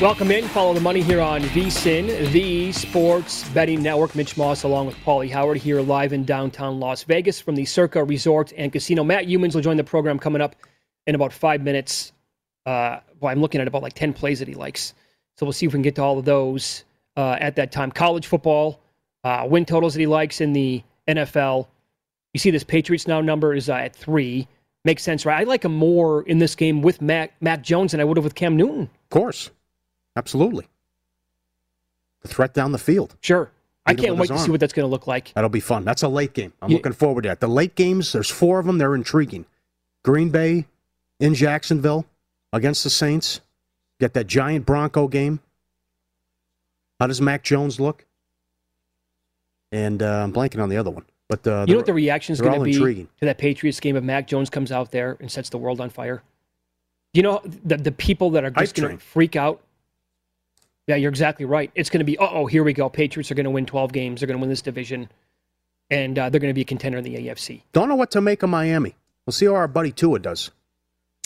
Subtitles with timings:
[0.00, 0.46] Welcome in.
[0.46, 4.14] Follow the money here on VSIN, the Sports Betting Network.
[4.14, 8.04] Mitch Moss, along with Pauly Howard, here live in downtown Las Vegas from the Circa
[8.04, 9.02] Resort and Casino.
[9.02, 10.54] Matt Youmans will join the program coming up
[11.08, 12.12] in about five minutes.
[12.64, 14.94] Uh, well, I'm looking at about like 10 plays that he likes.
[15.36, 16.84] So we'll see if we can get to all of those
[17.16, 17.90] uh, at that time.
[17.90, 18.78] College football,
[19.24, 21.66] uh, win totals that he likes in the NFL.
[22.34, 24.46] You see this Patriots now number is uh, at three.
[24.84, 25.40] Makes sense, right?
[25.40, 28.22] I like him more in this game with Mac, Mac Jones than I would have
[28.22, 28.82] with Cam Newton.
[28.82, 29.50] Of course.
[30.18, 30.66] Absolutely.
[32.22, 33.14] The threat down the field.
[33.20, 33.52] Sure.
[33.86, 35.32] I can't wait to see what that's going to look like.
[35.34, 35.84] That'll be fun.
[35.84, 36.52] That's a late game.
[36.60, 36.78] I'm yeah.
[36.78, 37.40] looking forward to that.
[37.40, 38.78] The late games, there's four of them.
[38.78, 39.46] They're intriguing.
[40.02, 40.66] Green Bay
[41.20, 42.04] in Jacksonville
[42.52, 43.40] against the Saints.
[44.00, 45.40] Get that giant Bronco game.
[46.98, 48.04] How does Mac Jones look?
[49.70, 51.04] And uh, I'm blanking on the other one.
[51.28, 53.08] But uh, you know what the reaction is going to be intriguing.
[53.20, 55.90] to that Patriots game if Mac Jones comes out there and sets the world on
[55.90, 56.22] fire?
[57.14, 59.60] You know the the people that are just going to freak out
[60.88, 61.70] yeah, you're exactly right.
[61.74, 62.88] It's going to be, uh oh, here we go.
[62.88, 64.20] Patriots are going to win 12 games.
[64.20, 65.08] They're going to win this division,
[65.90, 67.62] and uh, they're going to be a contender in the AFC.
[67.72, 68.96] Don't know what to make of Miami.
[69.26, 70.50] We'll see how our buddy Tua does.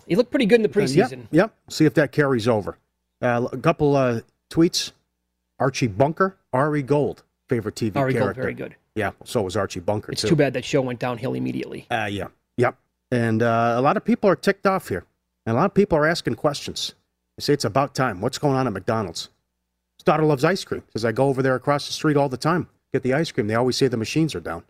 [0.06, 1.20] He looked pretty good in the preseason.
[1.20, 1.54] Yep, yep.
[1.68, 2.76] See if that carries over.
[3.22, 4.20] Uh, a couple uh,
[4.50, 4.90] tweets.
[5.60, 8.32] Archie Bunker, Ari Gold, favorite TV Ari character.
[8.32, 8.74] Gold, very good.
[8.96, 10.10] Yeah, so was Archie Bunker.
[10.10, 10.30] It's too.
[10.30, 11.86] too bad that show went downhill immediately.
[11.88, 12.76] Uh, yeah, yep.
[13.12, 15.04] And uh, a lot of people are ticked off here,
[15.46, 16.94] and a lot of people are asking questions.
[17.36, 18.20] They say it's about time.
[18.20, 19.28] What's going on at McDonald's?
[20.02, 20.82] His daughter loves ice cream.
[20.92, 23.46] Says I go over there across the street all the time, get the ice cream.
[23.46, 24.64] They always say the machines are down.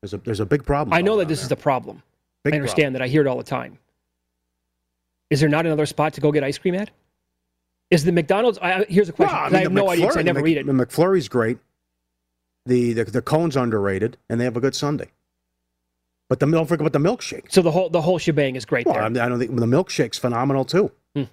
[0.00, 0.94] There's a there's a big problem.
[0.94, 1.44] I know that this there.
[1.44, 2.02] is the problem.
[2.44, 2.92] Big I understand problem.
[2.94, 3.02] that.
[3.02, 3.78] I hear it all the time.
[5.28, 6.90] Is there not another spot to go get ice cream at?
[7.90, 8.58] Is the McDonald's?
[8.62, 9.36] I, here's a question.
[9.36, 10.10] Well, I, mean, I have no idea.
[10.16, 10.64] I never the, read it.
[10.66, 11.58] The McFlurry's great.
[12.64, 15.08] The, the the cone's underrated, and they have a good sundae.
[16.30, 17.52] But the don't forget about the milkshake.
[17.52, 18.86] So the whole the whole shebang is great.
[18.86, 19.22] Well, there.
[19.22, 20.90] I don't think the milkshake's phenomenal too.
[21.14, 21.24] Hmm.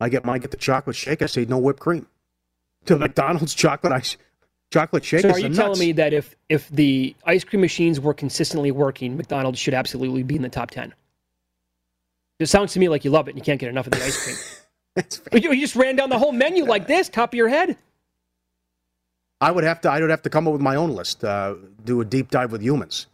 [0.00, 1.22] I get my get the chocolate shake.
[1.22, 2.08] I say no whipped cream
[2.86, 4.16] to McDonald's chocolate ice
[4.72, 5.22] chocolate shake.
[5.22, 9.16] So are you telling me that if if the ice cream machines were consistently working,
[9.16, 10.92] McDonald's should absolutely be in the top ten?
[12.40, 14.02] It sounds to me like you love it and you can't get enough of the
[14.02, 15.04] ice cream.
[15.42, 17.76] you, you just ran down the whole menu like this, top of your head.
[19.40, 19.90] I would have to.
[19.90, 21.22] I would have to come up with my own list.
[21.22, 21.54] Uh,
[21.84, 23.06] do a deep dive with Youmans.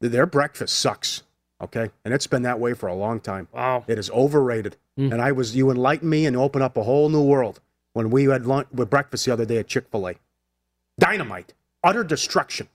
[0.00, 1.22] Their breakfast sucks.
[1.62, 3.48] Okay, and it's been that way for a long time.
[3.52, 4.76] Wow, it is overrated.
[4.98, 5.12] Mm.
[5.12, 7.60] And I was you enlightened me and open up a whole new world
[7.94, 10.14] when we had lunch with breakfast the other day at Chick fil A.
[10.98, 12.68] Dynamite, utter destruction,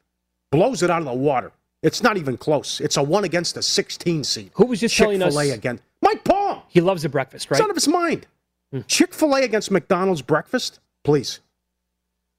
[0.52, 1.52] blows it out of the water.
[1.84, 2.82] It's not even close.
[2.82, 4.52] It's a one against a 16 seed.
[4.56, 5.56] Who was just Chick-fil-A telling us?
[5.56, 5.80] again.
[6.02, 6.62] Mike Palm.
[6.68, 7.58] He loves the breakfast, right?
[7.58, 8.28] It's out of his mind.
[8.72, 8.82] Hmm.
[8.88, 10.80] Chick fil A against McDonald's breakfast?
[11.04, 11.40] Please.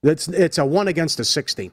[0.03, 1.71] It's it's a one against a sixteen.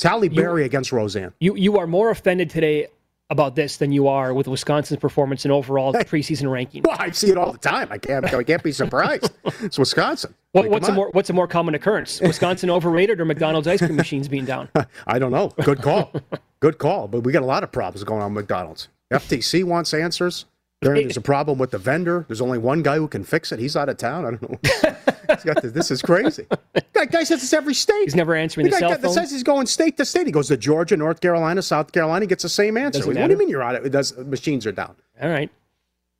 [0.00, 1.32] Halle Berry against Roseanne.
[1.40, 2.88] You you are more offended today
[3.30, 6.82] about this than you are with Wisconsin's performance and overall preseason ranking.
[6.84, 7.88] Well, I see it all the time.
[7.90, 9.30] I can't I can't be surprised.
[9.60, 10.34] it's Wisconsin.
[10.52, 12.20] What, like, what's a more what's a more common occurrence?
[12.20, 14.70] Wisconsin overrated or McDonald's ice cream machines being down?
[15.06, 15.52] I don't know.
[15.62, 16.12] Good call.
[16.60, 17.08] Good call.
[17.08, 18.88] But we got a lot of problems going on with McDonald's.
[19.12, 20.46] FTC wants answers.
[20.80, 22.24] There's a problem with the vendor.
[22.28, 23.58] There's only one guy who can fix it.
[23.58, 24.24] He's out of town.
[24.24, 25.14] I don't know.
[25.28, 26.46] this, this, is crazy.
[26.94, 28.04] That guy says it's every state.
[28.04, 29.12] He's never answering the, the cell phone.
[29.12, 30.26] says he's going state to state.
[30.26, 32.24] He goes to Georgia, North Carolina, South Carolina.
[32.24, 33.06] He gets the same answer.
[33.06, 33.74] What do you mean you're out?
[33.74, 34.16] It does.
[34.16, 34.96] Machines are down.
[35.22, 35.50] All right.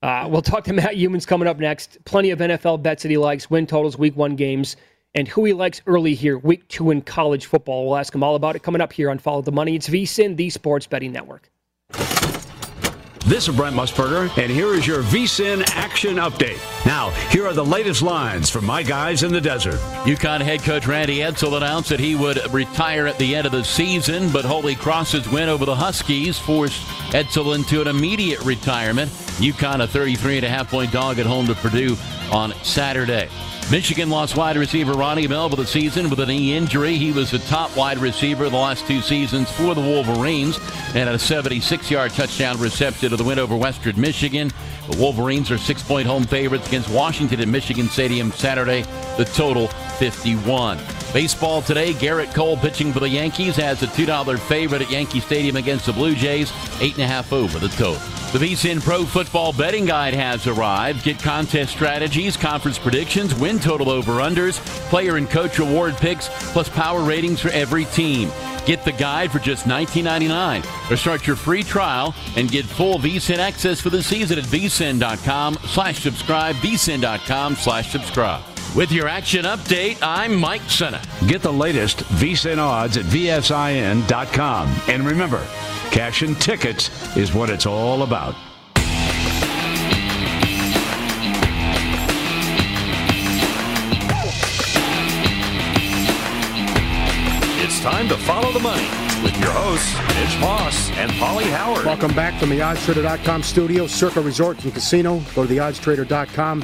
[0.03, 2.03] Uh, we'll talk to Matt Youmans coming up next.
[2.05, 4.77] Plenty of NFL bets that he likes, win totals, week one games,
[5.15, 7.87] and who he likes early here, week two in college football.
[7.89, 9.75] We'll ask him all about it coming up here on Follow the Money.
[9.75, 11.51] It's VSIN, the sports betting network.
[13.29, 16.59] This is Brent Musburger, and here is your VSIN action update.
[16.87, 19.75] Now, here are the latest lines from my guys in the desert.
[20.05, 23.65] UConn head coach Randy Edsall announced that he would retire at the end of the
[23.65, 26.81] season, but Holy Cross's win over the Huskies forced
[27.11, 29.11] Edsall into an immediate retirement.
[29.11, 31.99] UConn a 33 and a half point dog at home to Purdue
[32.33, 33.29] on Saturday.
[33.70, 36.97] Michigan lost wide receiver Ronnie Bell for the season with a knee injury.
[36.97, 40.59] He was the top wide receiver the last two seasons for the Wolverines
[40.94, 44.50] and a 76 yard touchdown reception to the win over Western Michigan.
[44.88, 48.85] The Wolverines are six point home favorites against Washington at Michigan Stadium Saturday.
[49.19, 49.69] The total
[49.99, 50.79] 51.
[51.12, 55.56] Baseball today, Gerrit Cole pitching for the Yankees has a $2 favorite at Yankee Stadium
[55.56, 56.50] against the Blue Jays,
[56.81, 58.18] 8.5 over the total.
[58.33, 61.03] The VSIN Pro Football Betting Guide has arrived.
[61.03, 64.59] Get contest strategies, conference predictions, win total over-unders,
[64.91, 68.31] player and coach reward picks, plus power ratings for every team.
[68.67, 73.39] Get the guide for just $19.99 or start your free trial and get full VSIN
[73.39, 78.45] access for the season at vsin.com slash subscribe, vsin.com slash subscribe.
[78.76, 81.00] With your action update, I'm Mike Senna.
[81.26, 84.81] Get the latest VSIN odds at vsin.com.
[84.88, 85.44] And remember,
[85.91, 88.37] cash and tickets is what it's all about.
[97.61, 98.87] It's time to follow the money
[99.23, 101.85] with your hosts, Mitch Moss and Pauly Howard.
[101.85, 105.21] Welcome back from the oddstrader.com studio, Circa Resort and Casino.
[105.35, 106.62] Go to theoddstrader.com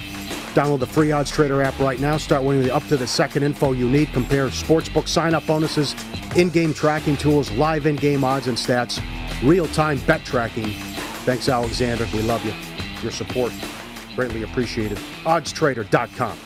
[0.54, 2.16] Download the free Odds Trader app right now.
[2.16, 4.12] Start winning the up to the second info you need.
[4.12, 5.94] Compare sportsbook sign-up bonuses,
[6.36, 9.02] in-game tracking tools, live in-game odds and stats,
[9.42, 10.70] real-time bet tracking.
[11.24, 12.06] Thanks, Alexander.
[12.14, 12.52] We love you.
[13.02, 13.52] Your support
[14.14, 14.98] greatly appreciated.
[15.24, 16.38] OddsTrader.com.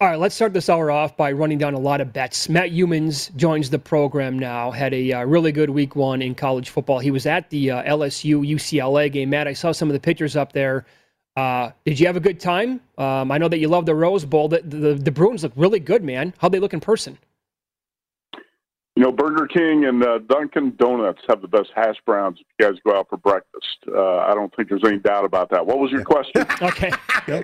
[0.00, 2.48] All right, let's start this hour off by running down a lot of bets.
[2.48, 4.70] Matt Youmans joins the program now.
[4.70, 7.00] Had a uh, really good week one in college football.
[7.00, 9.30] He was at the uh, LSU UCLA game.
[9.30, 10.86] Matt, I saw some of the pictures up there.
[11.38, 12.80] Uh, did you have a good time?
[12.96, 14.48] Um, I know that you love the Rose Bowl.
[14.48, 16.34] The, the, the Bruins look really good, man.
[16.38, 17.16] How'd they look in person?
[18.96, 22.66] You know, Burger King and uh, Dunkin' Donuts have the best hash browns if you
[22.66, 23.76] guys go out for breakfast.
[23.86, 25.64] Uh, I don't think there's any doubt about that.
[25.64, 26.44] What was your question?
[26.62, 26.90] okay.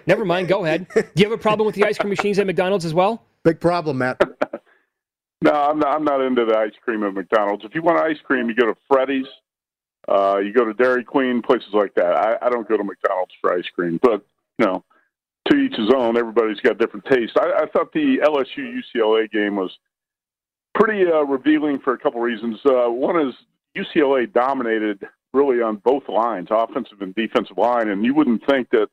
[0.08, 0.49] Never mind.
[0.49, 0.88] Go ahead.
[0.93, 3.23] Do you have a problem with the ice cream machines at McDonald's as well?
[3.44, 4.20] Big problem, Matt.
[5.41, 7.64] no, I'm not, I'm not into the ice cream at McDonald's.
[7.64, 9.26] If you want ice cream, you go to Freddy's
[10.09, 12.15] uh, you go to Dairy Queen, places like that.
[12.15, 14.25] I, I don't go to McDonald's for ice cream, but
[14.59, 14.85] you know,
[15.51, 16.17] to each his own.
[16.17, 17.37] Everybody's got different tastes.
[17.39, 19.71] I, I thought the LSU UCLA game was
[20.75, 22.58] pretty uh, revealing for a couple reasons.
[22.65, 23.34] Uh, one is
[23.77, 28.89] UCLA dominated really on both lines, offensive and defensive line, and you wouldn't think that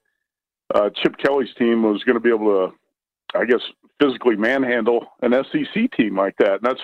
[0.74, 3.62] uh, Chip Kelly's team was going to be able to, I guess,
[4.02, 6.56] physically manhandle an SEC team like that.
[6.56, 6.82] And that's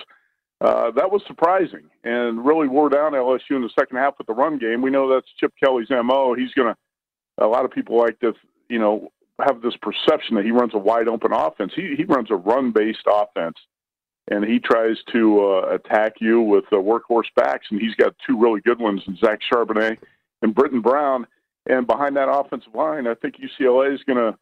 [0.60, 4.34] uh, that was surprising and really wore down LSU in the second half with the
[4.34, 4.82] run game.
[4.82, 6.34] We know that's Chip Kelly's mo.
[6.34, 6.76] He's going to.
[7.40, 8.34] A lot of people like to,
[8.68, 11.72] you know, have this perception that he runs a wide open offense.
[11.76, 13.54] He he runs a run based offense,
[14.28, 17.68] and he tries to uh, attack you with uh, workhorse backs.
[17.70, 19.98] And he's got two really good ones, in Zach Charbonnet
[20.42, 21.28] and Brittain Brown.
[21.66, 24.36] And behind that offensive line, I think UCLA is going to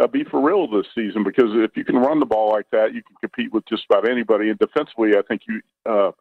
[0.00, 2.94] uh, be for real this season because if you can run the ball like that,
[2.94, 4.50] you can compete with just about anybody.
[4.50, 6.12] And defensively, I think you, uh,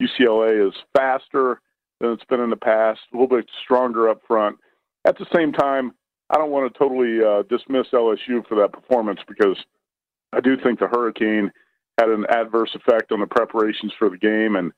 [0.00, 1.60] UCLA is faster
[2.00, 4.56] than it's been in the past, a little bit stronger up front.
[5.04, 5.92] At the same time,
[6.30, 9.56] I don't want to totally uh, dismiss LSU for that performance because
[10.32, 11.50] I do think the Hurricane
[11.98, 14.56] had an adverse effect on the preparations for the game.
[14.56, 14.72] And,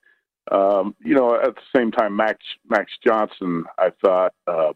[0.51, 4.73] um, you know, at the same time, Max, Max Johnson, I thought, uh,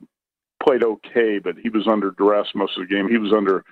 [0.65, 3.09] played okay, but he was under duress most of the game.
[3.09, 3.65] He was under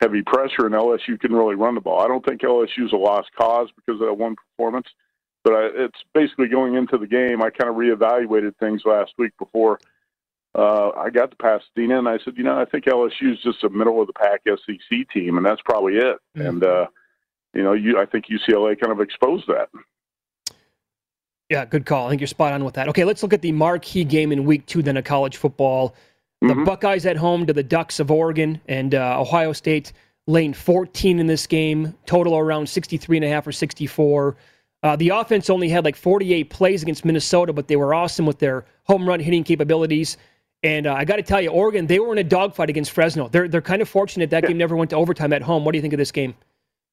[0.00, 2.00] heavy pressure, and LSU couldn't really run the ball.
[2.00, 4.86] I don't think LSU's a lost cause because of that one performance,
[5.42, 7.42] but I, it's basically going into the game.
[7.42, 9.78] I kind of reevaluated things last week before
[10.56, 13.68] uh, I got to Pasadena, and I said, you know, I think LSU's just a
[13.68, 16.16] middle of the pack SEC team, and that's probably it.
[16.36, 16.46] Mm-hmm.
[16.46, 16.86] And uh,
[17.52, 19.68] you know, you, I think UCLA kind of exposed that.
[21.50, 22.06] Yeah, good call.
[22.06, 22.88] I think you're spot on with that.
[22.88, 25.94] Okay, let's look at the marquee game in week two then of college football.
[26.46, 26.64] The mm-hmm.
[26.64, 29.92] Buckeyes at home to the Ducks of Oregon and uh, Ohio State
[30.26, 34.36] lane 14 in this game, total around 63 and a half or 64.
[34.82, 38.38] Uh, the offense only had like 48 plays against Minnesota, but they were awesome with
[38.38, 40.16] their home run hitting capabilities.
[40.62, 43.28] And uh, I got to tell you, Oregon, they were in a dogfight against Fresno.
[43.28, 45.64] They're they're kind of fortunate that game never went to overtime at home.
[45.64, 46.34] What do you think of this game?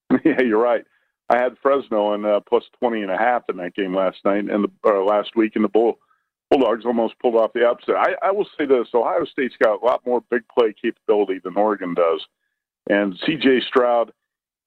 [0.24, 0.86] Yeah, you're right.
[1.30, 4.50] I had Fresno and uh, plus 20 and a half in that game last night
[4.50, 5.98] and the last week, and the Bull
[6.58, 7.96] Bulldogs almost pulled off the upset.
[7.96, 11.58] I, I will say this: Ohio State's got a lot more big play capability than
[11.58, 12.26] Oregon does,
[12.90, 13.62] and C.J.
[13.68, 14.12] Stroud,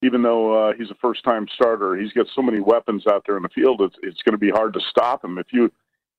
[0.02, 3.42] even though uh, he's a first-time starter, he's got so many weapons out there in
[3.42, 3.80] the field.
[3.80, 5.38] It's, it's going to be hard to stop him.
[5.38, 5.70] If you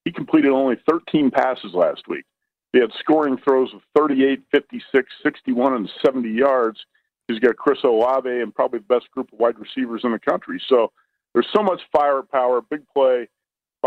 [0.05, 2.23] he completed only 13 passes last week.
[2.71, 6.79] He had scoring throws of 38, 56, 61, and 70 yards
[7.27, 10.61] He's got Chris Olave and probably the best group of wide receivers in the country.
[10.67, 10.91] So
[11.33, 13.27] there's so much firepower, big play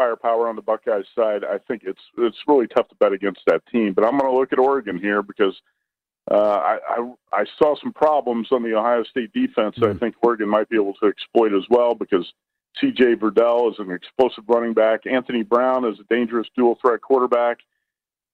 [0.01, 1.45] firepower on the Buckeyes side.
[1.45, 3.93] I think it's it's really tough to bet against that team.
[3.93, 5.55] But I'm going to look at Oregon here because
[6.31, 9.77] uh, I, I, I saw some problems on the Ohio State defense.
[9.77, 9.97] Mm-hmm.
[9.97, 12.33] I think Oregon might be able to exploit as well because
[12.81, 13.17] C.J.
[13.17, 15.07] Verdell is an explosive running back.
[15.07, 17.59] Anthony Brown is a dangerous dual threat quarterback.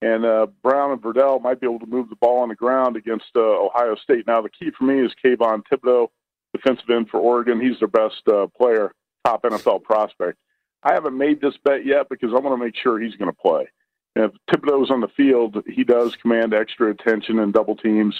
[0.03, 2.97] And uh, Brown and Verdell might be able to move the ball on the ground
[2.97, 4.27] against uh, Ohio State.
[4.27, 6.09] Now, the key for me is Kayvon Thibodeaux,
[6.55, 7.59] defensive end for Oregon.
[7.61, 8.93] He's their best uh, player,
[9.25, 10.39] top NFL prospect.
[10.87, 13.37] I haven't made this bet yet because I want to make sure he's going to
[13.37, 13.67] play.
[14.15, 18.15] And if Thibodeaux's on the field, he does command extra attention and double teams.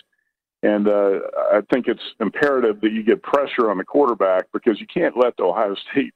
[0.65, 1.21] And uh,
[1.53, 5.37] I think it's imperative that you get pressure on the quarterback because you can't let
[5.37, 6.13] the Ohio State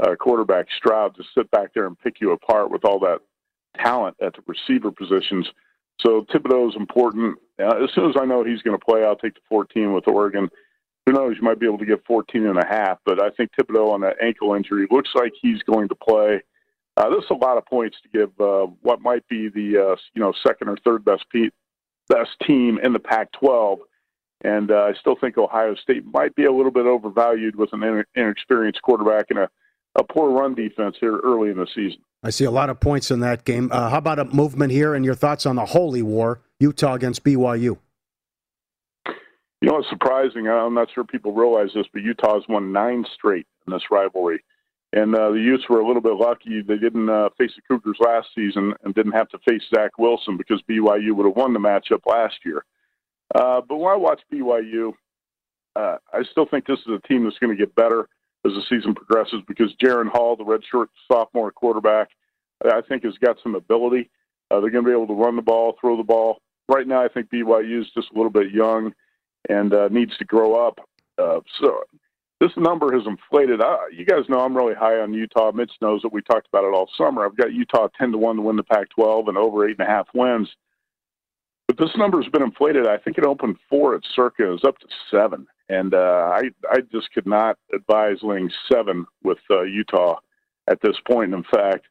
[0.00, 3.20] uh, quarterback Stroud just sit back there and pick you apart with all that
[3.80, 5.48] talent at the receiver positions.
[6.00, 7.38] So Thibodeaux is important.
[7.62, 10.08] Uh, as soon as I know he's going to play, I'll take the 14 with
[10.08, 10.48] Oregon.
[11.06, 11.36] Who knows?
[11.36, 14.00] You might be able to get 14 and a half, but I think Thibodeaux on
[14.00, 16.42] that ankle injury looks like he's going to play.
[16.96, 20.22] Uh, is a lot of points to give uh, what might be the uh, you
[20.22, 21.50] know second or third best pe-
[22.08, 23.78] best team in the Pac-12,
[24.44, 28.04] and uh, I still think Ohio State might be a little bit overvalued with an
[28.14, 29.50] inexperienced quarterback and a,
[29.96, 31.98] a poor run defense here early in the season.
[32.22, 33.70] I see a lot of points in that game.
[33.72, 37.24] Uh, how about a movement here and your thoughts on the holy war, Utah against
[37.24, 37.76] BYU?
[39.64, 40.46] You know, it's surprising.
[40.46, 44.44] I'm not sure people realize this, but Utah's won nine straight in this rivalry.
[44.92, 46.60] And uh, the Utes were a little bit lucky.
[46.60, 50.36] They didn't uh, face the Cougars last season and didn't have to face Zach Wilson
[50.36, 52.62] because BYU would have won the matchup last year.
[53.34, 54.92] Uh, but when I watch BYU,
[55.76, 58.06] uh, I still think this is a team that's going to get better
[58.44, 62.10] as the season progresses because Jaren Hall, the redshirt sophomore quarterback,
[62.62, 64.10] I think has got some ability.
[64.50, 66.42] Uh, they're going to be able to run the ball, throw the ball.
[66.68, 68.92] Right now, I think BYU is just a little bit young
[69.48, 70.80] and uh, needs to grow up.
[71.18, 71.84] Uh, so
[72.40, 73.60] this number has inflated.
[73.92, 75.52] you guys know I'm really high on Utah.
[75.52, 77.24] Mitch knows that we talked about it all summer.
[77.24, 79.88] I've got Utah 10 to 1 to win the Pac 12 and over eight and
[79.88, 80.48] a half wins.
[81.66, 82.86] But this number has been inflated.
[82.86, 84.46] I think it opened four at Circa.
[84.46, 85.46] It was up to seven.
[85.68, 90.18] And uh, I, I just could not advise laying seven with uh, Utah
[90.68, 91.32] at this point.
[91.32, 91.86] In fact,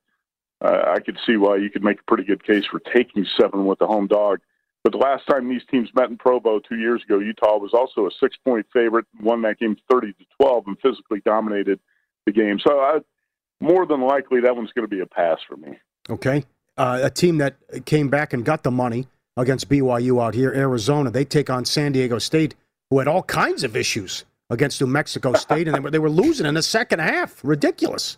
[0.64, 3.66] uh, I could see why you could make a pretty good case for taking seven
[3.66, 4.40] with the home dog.
[4.84, 8.06] But the last time these teams met in Provo two years ago, Utah was also
[8.06, 11.80] a six-point favorite, won that game 30 to 12, and physically dominated
[12.26, 12.60] the game.
[12.66, 13.00] So I,
[13.62, 15.78] more than likely, that one's going to be a pass for me.
[16.10, 16.44] Okay,
[16.78, 21.10] uh, a team that came back and got the money against BYU out here, Arizona.
[21.10, 22.56] They take on San Diego State
[22.94, 26.10] who had all kinds of issues against New Mexico State, and they were, they were
[26.10, 27.44] losing in the second half.
[27.44, 28.18] Ridiculous.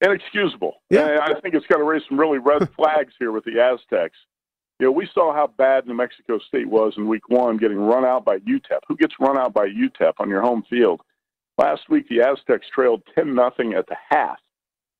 [0.00, 0.74] Inexcusable.
[0.90, 1.18] Yeah.
[1.22, 4.16] I think it's got to raise some really red flags here with the Aztecs.
[4.80, 8.04] You know, we saw how bad New Mexico State was in week one, getting run
[8.04, 8.80] out by UTEP.
[8.88, 11.00] Who gets run out by UTEP on your home field?
[11.58, 14.38] Last week, the Aztecs trailed 10 nothing at the half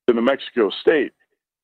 [0.07, 1.13] to New Mexico State.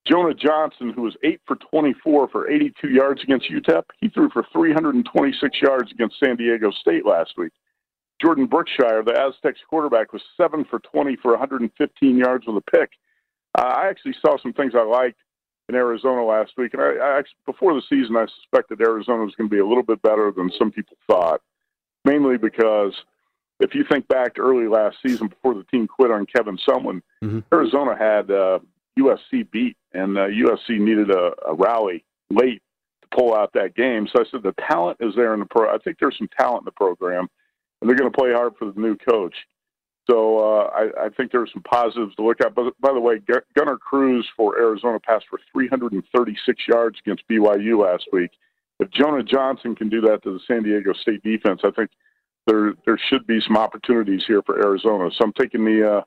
[0.08, 4.44] Jonah Johnson, who was 8 for 24 for 82 yards against UTEP, he threw for
[4.52, 7.52] 326 yards against San Diego State last week.
[8.20, 12.90] Jordan Brookshire, the Aztecs quarterback, was 7 for 20 for 115 yards with a pick.
[13.56, 15.20] Uh, I actually saw some things I liked
[15.70, 19.34] in Arizona last week, and I, I actually, before the season, I suspected Arizona was
[19.36, 21.40] going to be a little bit better than some people thought,
[22.04, 22.92] mainly because
[23.60, 27.02] if you think back to early last season before the team quit on Kevin Sumlin,
[27.22, 27.38] mm-hmm.
[27.54, 28.58] Arizona had uh,
[28.98, 32.62] USC beat, and uh, USC needed a, a rally late
[33.02, 34.08] to pull out that game.
[34.12, 35.72] So I said the talent is there in the pro.
[35.72, 37.28] I think there's some talent in the program,
[37.80, 39.34] and they're going to play hard for the new coach.
[40.08, 42.54] So uh, I, I, think are some positives to look at.
[42.54, 43.20] But by the way,
[43.54, 48.30] Gunner Cruz for Arizona passed for 336 yards against BYU last week.
[48.78, 51.90] If Jonah Johnson can do that to the San Diego State defense, I think
[52.46, 55.10] there there should be some opportunities here for Arizona.
[55.12, 56.02] So I'm taking the uh,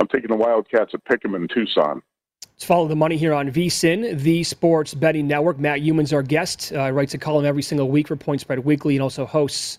[0.00, 2.02] I'm taking the Wildcats at Pick'em in Tucson.
[2.42, 5.58] Let's follow the money here on VSIN, the Sports Betting Network.
[5.58, 8.96] Matt Youmans, our guest, uh, writes a column every single week for Point Spread Weekly
[8.96, 9.78] and also hosts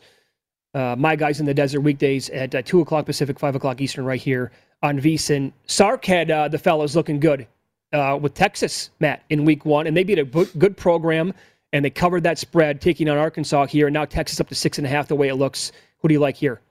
[0.73, 4.05] uh, My Guys in the Desert weekdays at uh, 2 o'clock Pacific, 5 o'clock Eastern,
[4.05, 4.51] right here
[4.83, 5.51] on VSIN.
[5.65, 7.47] Sark had uh, the fellows looking good
[7.93, 11.33] uh, with Texas, Matt, in week one, and they beat a good program,
[11.73, 14.77] and they covered that spread, taking on Arkansas here, and now Texas up to six
[14.77, 15.71] and a half the way it looks.
[15.99, 16.61] Who do you like here?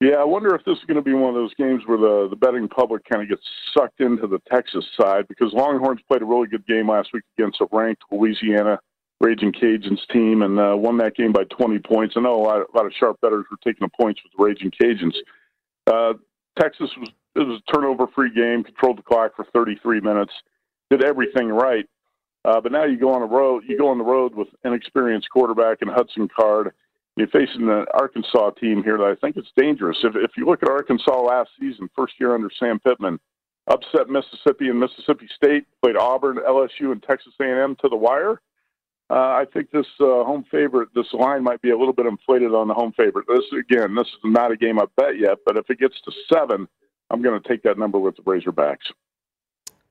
[0.00, 2.26] Yeah, I wonder if this is going to be one of those games where the,
[2.28, 6.24] the betting public kind of gets sucked into the Texas side because Longhorns played a
[6.24, 8.80] really good game last week against a ranked Louisiana
[9.22, 12.14] Raging Cajuns team and uh, won that game by 20 points.
[12.16, 14.44] I know a lot, a lot of sharp bettors were taking the points with the
[14.44, 15.14] Raging Cajuns.
[15.86, 16.18] Uh,
[16.60, 20.34] Texas was it was a turnover-free game, controlled the clock for 33 minutes,
[20.90, 21.88] did everything right.
[22.44, 23.62] Uh, but now you go on the road.
[23.66, 26.72] You go on the road with an inexperienced quarterback and Hudson Card
[27.16, 29.98] you're facing the Arkansas team here that I think it's dangerous.
[30.02, 33.20] If, if you look at Arkansas last season, first year under Sam Pittman,
[33.68, 38.40] upset Mississippi and Mississippi State, played Auburn, LSU, and Texas A&M to the wire.
[39.12, 42.54] Uh, I think this uh, home favorite, this line might be a little bit inflated
[42.54, 43.26] on the home favorite.
[43.28, 46.12] This again, this is not a game I bet yet, but if it gets to
[46.32, 46.66] seven,
[47.10, 48.90] I'm going to take that number with the Razorbacks.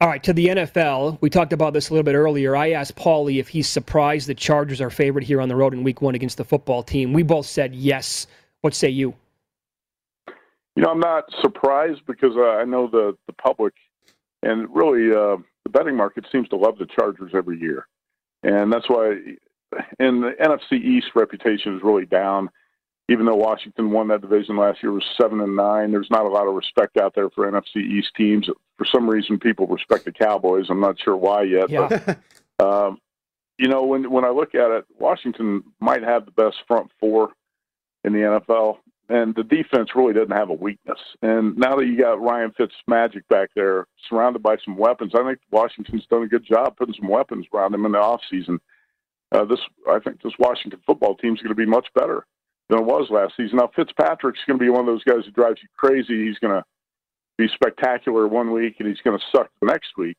[0.01, 1.20] All right, to the NFL.
[1.22, 2.56] We talked about this a little bit earlier.
[2.56, 5.84] I asked Pauly if he's surprised the Chargers are favored here on the road in
[5.84, 7.13] week one against the football team.
[7.13, 8.25] We both said yes.
[8.62, 9.13] What say you?
[10.75, 13.75] You know, I'm not surprised because uh, I know the, the public
[14.42, 17.86] and really uh, the betting market seems to love the Chargers every year.
[18.43, 19.17] And that's why,
[20.00, 22.50] and the NFC East reputation is really down
[23.12, 25.91] even though Washington won that division last year, was seven and nine.
[25.91, 28.50] There's not a lot of respect out there for NFC East teams.
[28.77, 30.67] For some reason, people respect the Cowboys.
[30.69, 31.69] I'm not sure why yet.
[31.69, 31.88] Yeah.
[32.57, 33.00] But, um,
[33.57, 37.33] you know, when when I look at it, Washington might have the best front four
[38.05, 38.77] in the NFL,
[39.12, 41.00] and the defense really doesn't have a weakness.
[41.22, 45.39] And now that you got Ryan Fitzmagic back there, surrounded by some weapons, I think
[45.51, 48.60] Washington's done a good job putting some weapons around him in the offseason.
[49.34, 52.26] Uh, this, I think, this Washington football team is going to be much better
[52.69, 53.58] than it was last season.
[53.58, 56.28] Now Fitzpatrick's going to be one of those guys who drives you crazy.
[56.28, 56.63] He's going to
[57.38, 60.17] be spectacular one week and he's going to suck the next week.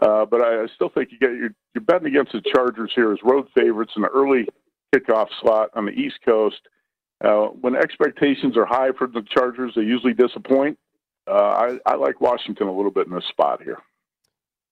[0.00, 3.12] Uh, but I, I still think you get you're, you're betting against the Chargers here
[3.12, 4.46] as road favorites in the early
[4.94, 6.60] kickoff slot on the East Coast.
[7.22, 10.78] Uh, when expectations are high for the Chargers, they usually disappoint.
[11.26, 11.32] Uh,
[11.86, 13.78] I, I like Washington a little bit in this spot here.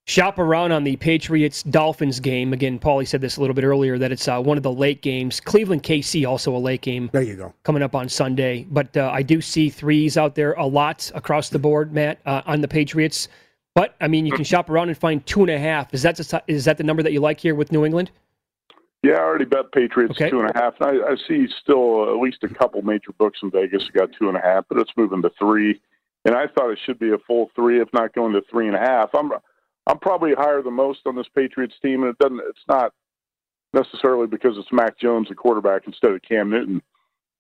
[0.09, 2.53] Shop around on the Patriots Dolphins game.
[2.53, 5.03] Again, Pauly said this a little bit earlier that it's uh, one of the late
[5.03, 5.41] games.
[5.41, 7.11] Cleveland KC also a late game.
[7.13, 7.53] There you go.
[7.65, 8.65] Coming up on Sunday.
[8.71, 12.43] But uh, I do see threes out there a lot across the board, Matt, uh,
[12.47, 13.29] on the Patriots.
[13.75, 15.93] But I mean, you can shop around and find two and a half.
[15.93, 18.13] Is that the, is that the number that you like here with New England?
[19.07, 20.29] Yeah, I already bet Patriots okay.
[20.29, 20.75] two and a half.
[20.81, 24.27] I, I see still uh, at least a couple major books in Vegas got two
[24.27, 25.81] and a half, but it's moving to three.
[26.25, 28.75] And I thought it should be a full three, if not going to three and
[28.75, 29.11] a half.
[29.15, 29.31] I'm
[29.87, 32.41] I'm probably higher than most on this Patriots team, and it doesn't.
[32.49, 32.93] It's not
[33.73, 36.83] necessarily because it's Mac Jones, the quarterback, instead of Cam Newton.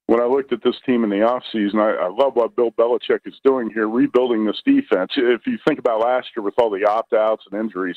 [0.06, 3.26] When I looked at this team in the offseason, I, I love what Bill Belichick
[3.26, 5.10] is doing here, rebuilding this defense.
[5.16, 7.96] If you think about last year with all the opt outs and injuries,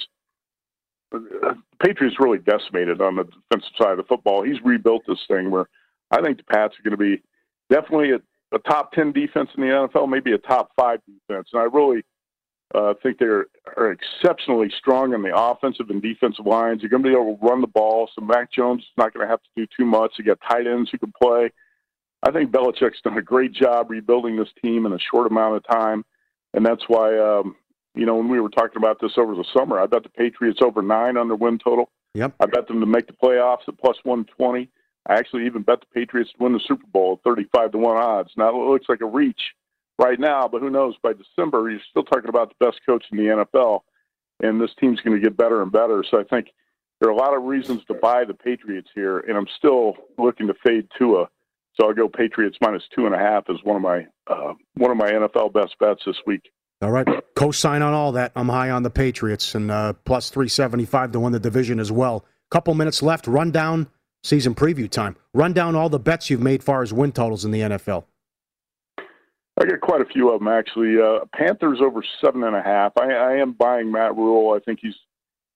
[1.81, 4.43] Patriots really decimated on the defensive side of the football.
[4.43, 5.67] He's rebuilt this thing where
[6.11, 7.21] I think the Pats are going to be
[7.69, 11.49] definitely a, a top 10 defense in the NFL, maybe a top five defense.
[11.53, 12.03] And I really
[12.75, 13.47] uh, think they are
[13.91, 16.81] exceptionally strong on the offensive and defensive lines.
[16.81, 19.25] You're going to be able to run the ball, so Mac Jones is not going
[19.25, 20.13] to have to do too much.
[20.17, 21.51] You got tight ends who can play.
[22.21, 25.63] I think Belichick's done a great job rebuilding this team in a short amount of
[25.67, 26.03] time,
[26.53, 27.55] and that's why um,
[27.95, 30.59] you know when we were talking about this over the summer, I bet the Patriots
[30.63, 31.89] over nine on their win total.
[32.13, 32.35] Yep.
[32.39, 34.69] I bet them to make the playoffs at plus one twenty.
[35.07, 37.77] I actually even bet the Patriots to win the Super Bowl at thirty five to
[37.77, 38.31] one odds.
[38.37, 39.41] Now it looks like a reach
[39.99, 40.95] right now, but who knows?
[41.03, 43.81] By December, you're still talking about the best coach in the NFL,
[44.41, 46.03] and this team's going to get better and better.
[46.09, 46.47] So I think
[46.99, 50.47] there are a lot of reasons to buy the Patriots here, and I'm still looking
[50.47, 51.29] to fade Tua.
[51.75, 54.91] So I'll go Patriots minus two and a half as one of my uh, one
[54.91, 56.51] of my NFL best bets this week.
[56.81, 58.31] All right, co-sign on all that.
[58.35, 62.23] I'm high on the Patriots and uh, plus 375 to win the division as well.
[62.49, 63.27] Couple minutes left.
[63.27, 63.87] Run down
[64.23, 65.17] season preview time.
[65.33, 68.05] Run down all the bets you've made far as win totals in the NFL.
[68.97, 70.95] I got quite a few of them actually.
[71.01, 72.93] Uh, Panthers over seven and a half.
[72.97, 74.55] I, I am buying Matt Rhule.
[74.55, 74.95] I think he's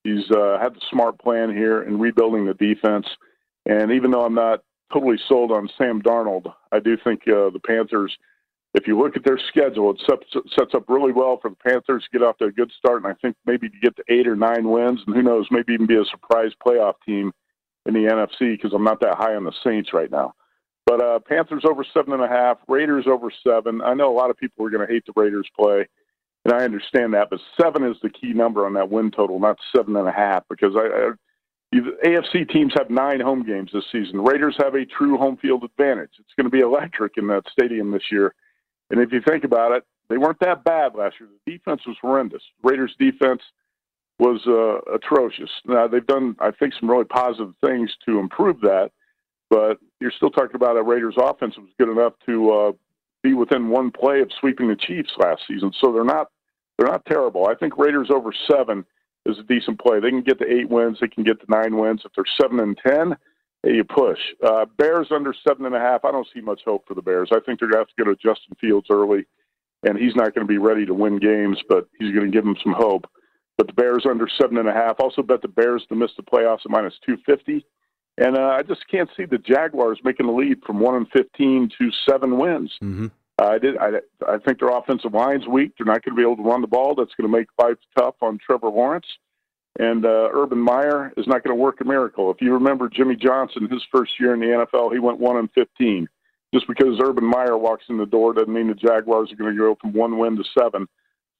[0.03, 3.07] he's uh, had the smart plan here in rebuilding the defense.
[3.65, 7.61] And even though I'm not totally sold on Sam Darnold, I do think uh, the
[7.65, 8.15] Panthers.
[8.73, 12.17] If you look at their schedule, it sets, up really well for the Panthers to
[12.17, 14.35] get off to a good start, and I think maybe to get to eight or
[14.35, 17.31] nine wins, and who knows, maybe even be a surprise playoff team
[17.85, 20.33] in the NFC because I'm not that high on the Saints right now.
[20.85, 23.81] But uh, Panthers over seven and a half, Raiders over seven.
[23.81, 25.87] I know a lot of people are going to hate the Raiders play,
[26.43, 27.29] and I understand that.
[27.29, 30.43] But seven is the key number on that win total, not seven and a half,
[30.49, 31.11] because I, I
[32.05, 34.23] AFC teams have nine home games this season.
[34.23, 36.11] Raiders have a true home field advantage.
[36.19, 38.33] It's going to be electric in that stadium this year.
[38.93, 41.27] And if you think about it, they weren't that bad last year.
[41.47, 42.43] The defense was horrendous.
[42.61, 43.41] Raiders defense
[44.19, 45.49] was uh, atrocious.
[45.65, 48.91] Now they've done, I think, some really positive things to improve that,
[49.49, 52.71] but you're still talking about a Raiders offense was good enough to uh,
[53.23, 55.71] be within one play of sweeping the Chiefs last season.
[55.81, 56.27] So they're not
[56.77, 57.47] they're not terrible.
[57.47, 58.85] I think Raiders over seven
[59.25, 59.99] is a decent play.
[59.99, 60.99] They can get to eight wins.
[61.01, 62.03] They can get to nine wins.
[62.05, 63.17] If they're seven and ten,
[63.63, 64.19] you push.
[64.45, 66.03] Uh, Bears under seven and a half.
[66.03, 67.29] I don't see much hope for the Bears.
[67.31, 69.25] I think they're going to have to go to Justin Fields early,
[69.83, 72.43] and he's not going to be ready to win games, but he's going to give
[72.43, 73.09] them some hope.
[73.57, 74.99] But the Bears under seven and a half.
[74.99, 77.65] Also bet the Bears to miss the playoffs at minus two fifty.
[78.17, 81.69] And uh, I just can't see the Jaguars making the lead from one and fifteen
[81.79, 82.71] to seven wins.
[82.81, 83.07] Mm-hmm.
[83.39, 83.77] Uh, I did.
[83.77, 83.89] I,
[84.27, 85.73] I think their offensive line's weak.
[85.77, 86.95] They're not going to be able to run the ball.
[86.95, 89.07] That's going to make life tough on Trevor Lawrence.
[89.79, 92.29] And uh, Urban Meyer is not going to work a miracle.
[92.29, 95.49] If you remember Jimmy Johnson, his first year in the NFL, he went one and
[95.51, 96.07] fifteen.
[96.53, 99.57] Just because Urban Meyer walks in the door doesn't mean the Jaguars are going to
[99.57, 100.87] go from one win to seven.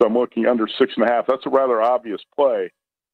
[0.01, 1.27] So I'm looking under six and a half.
[1.27, 2.71] That's a rather obvious play.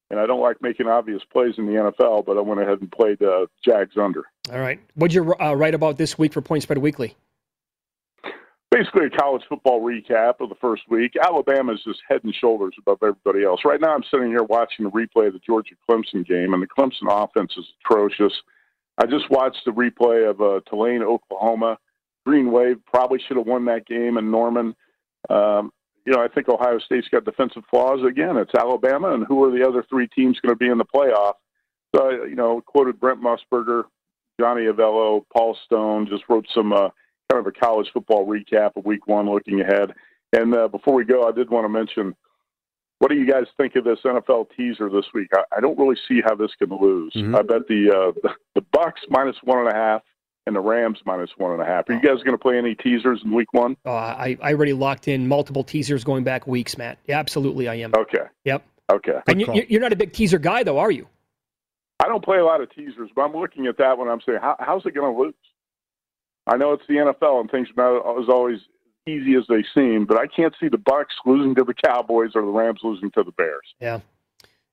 [0.10, 2.92] And I don't like making obvious plays in the NFL, but I went ahead and
[2.92, 4.24] played uh, Jags under.
[4.52, 4.80] All right.
[4.96, 7.16] What'd you uh, write about this week for Point Spread Weekly?
[8.72, 11.14] Basically, a college football recap of the first week.
[11.24, 13.62] Alabama is just head and shoulders above everybody else.
[13.66, 16.68] Right now, I'm sitting here watching the replay of the Georgia Clemson game, and the
[16.68, 18.34] Clemson offense is atrocious.
[19.00, 21.80] I just watched the replay of uh, Tulane, Oklahoma.
[22.28, 24.76] Green Wave probably should have won that game in Norman.
[25.32, 25.72] Um,
[26.06, 28.02] you know, I think Ohio State's got defensive flaws.
[28.08, 30.86] Again, it's Alabama, and who are the other three teams going to be in the
[30.86, 31.34] playoff?
[31.96, 33.84] So, you know, quoted Brent Musburger,
[34.40, 36.90] Johnny Avello, Paul Stone, just wrote some uh,
[37.32, 39.94] kind of a college football recap of week one looking ahead.
[40.34, 42.16] And uh, before we go, I did want to mention
[43.00, 45.30] what do you guys think of this NFL teaser this week?
[45.34, 47.14] I, I don't really see how this can lose.
[47.14, 47.36] Mm-hmm.
[47.36, 50.02] I bet the, uh, the the Bucs minus one and a half
[50.46, 51.90] and the Rams minus one and a half.
[51.90, 53.78] Are you guys going to play any teasers in week one?
[53.86, 56.98] Uh, I, I already locked in multiple teasers going back weeks, Matt.
[57.08, 57.94] Yeah, absolutely, I am.
[57.96, 58.26] Okay.
[58.46, 58.66] Yep.
[58.92, 59.20] Okay.
[59.28, 61.08] And you, you're not a big teaser guy, though, are you?
[62.02, 64.40] I don't play a lot of teasers, but I'm looking at that when I'm saying,
[64.42, 65.34] how, how's it going to lose?
[66.50, 68.60] I know it's the NFL and things are not as always
[69.08, 72.42] easy as they seem, but I can't see the Bucs losing to the Cowboys or
[72.42, 73.74] the Rams losing to the Bears.
[73.80, 74.00] Yeah.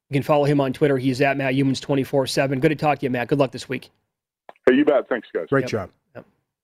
[0.09, 0.99] You can follow him on Twitter.
[0.99, 2.61] He's at Matt Youmans 24 7.
[2.61, 3.29] Good to talk to you, Matt.
[3.29, 3.91] Good luck this week.
[4.69, 5.09] Hey, you bet.
[5.09, 5.47] Thanks, guys.
[5.49, 5.71] Great Yep.
[5.71, 5.91] job.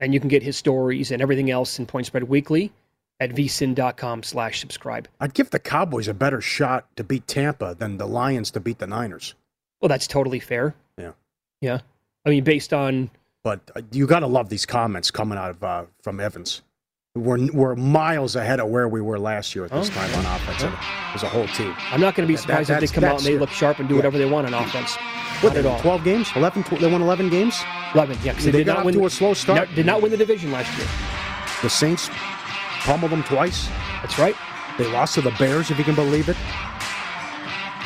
[0.01, 2.73] And you can get his stories and everything else in Point Spread Weekly
[3.21, 5.07] at vsin.com slash subscribe.
[5.21, 8.79] I'd give the Cowboys a better shot to beat Tampa than the Lions to beat
[8.79, 9.35] the Niners.
[9.81, 10.75] Well, that's totally fair.
[10.99, 11.13] Yeah.
[11.61, 11.79] Yeah.
[12.27, 13.11] I mean, based on
[13.45, 16.63] But uh, you got to love these comments coming out of uh, from Evans.
[17.15, 19.93] We're, we're miles ahead of where we were last year at this Oh.
[19.93, 20.63] time on offense
[21.15, 21.75] as a whole team.
[21.91, 23.81] I'm not going to be surprised that- if they come out and they look sharp
[23.81, 23.99] and do yeah.
[23.99, 24.97] whatever they want on offense.
[25.43, 25.79] What, at all.
[25.81, 26.29] 12 games?
[26.37, 26.63] 11?
[26.65, 27.61] Tw- they won 11 games?
[27.95, 28.95] 11, yeah, because They they, did got not win.
[28.95, 29.69] to a slow start.
[29.69, 30.87] no- did not win the division last year.
[31.61, 32.09] The Saints
[32.85, 33.69] pummeled them twice.
[34.01, 34.37] That's right.
[34.79, 36.37] They lost to the Bears, if you can believe it.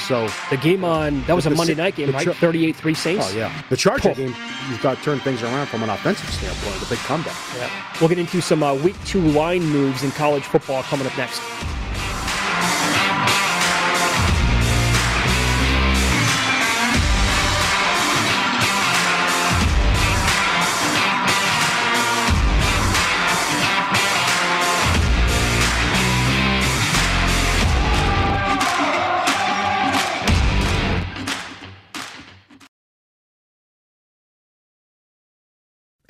[0.06, 2.26] So, The game on that was a Monday night game, right?
[2.26, 3.26] 38-3 Saints.
[3.28, 3.62] oh, yeah.
[3.70, 4.34] The Charger game,
[4.70, 7.34] you've got to turn things around from an offensive standpoint, the big comeback.
[7.56, 7.68] Yeah.
[8.00, 11.40] We'll get into some uh, week two line moves in college football coming up next.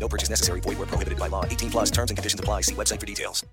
[0.00, 0.60] No purchase necessary.
[0.60, 1.44] Void where prohibited by law.
[1.44, 2.62] 18 plus terms and conditions apply.
[2.62, 3.44] See website for details.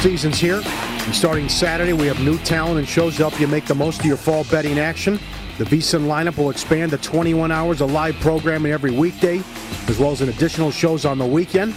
[0.00, 0.60] Season's here.
[0.64, 4.06] And starting Saturday, we have new talent and shows help you make the most of
[4.06, 5.18] your fall betting action.
[5.58, 9.40] The VSIN lineup will expand to 21 hours of live programming every weekday,
[9.86, 11.74] as well as an additional shows on the weekend.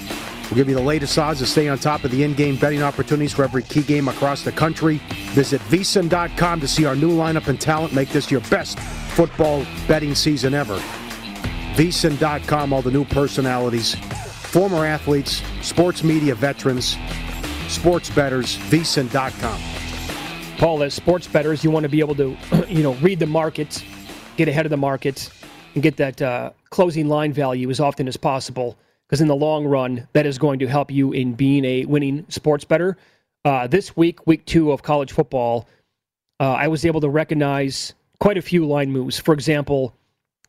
[0.49, 3.33] We'll give you the latest odds to stay on top of the in-game betting opportunities
[3.33, 5.01] for every key game across the country.
[5.33, 7.93] Visit vsin.com to see our new lineup and talent.
[7.93, 10.77] Make this your best football betting season ever.
[11.75, 16.95] vsin.com, all the new personalities, former athletes, sports media veterans,
[17.67, 19.59] sports betters, vsin.com.
[20.57, 22.37] Paul, as sports bettors, you want to be able to,
[22.69, 23.83] you know, read the markets,
[24.37, 25.31] get ahead of the markets,
[25.73, 28.77] and get that uh, closing line value as often as possible.
[29.07, 32.25] Because in the long run, that is going to help you in being a winning
[32.29, 32.97] sports better.
[33.43, 35.67] Uh, this week, week two of college football,
[36.39, 39.19] uh, I was able to recognize quite a few line moves.
[39.19, 39.93] For example,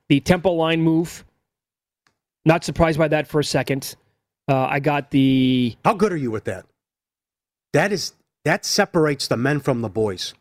[0.09, 1.25] the Temple line move.
[2.47, 3.95] Not surprised by that for a second.
[4.49, 5.77] Uh, I got the.
[5.85, 6.65] How good are you with that?
[7.73, 8.15] That is
[8.45, 10.33] that separates the men from the boys.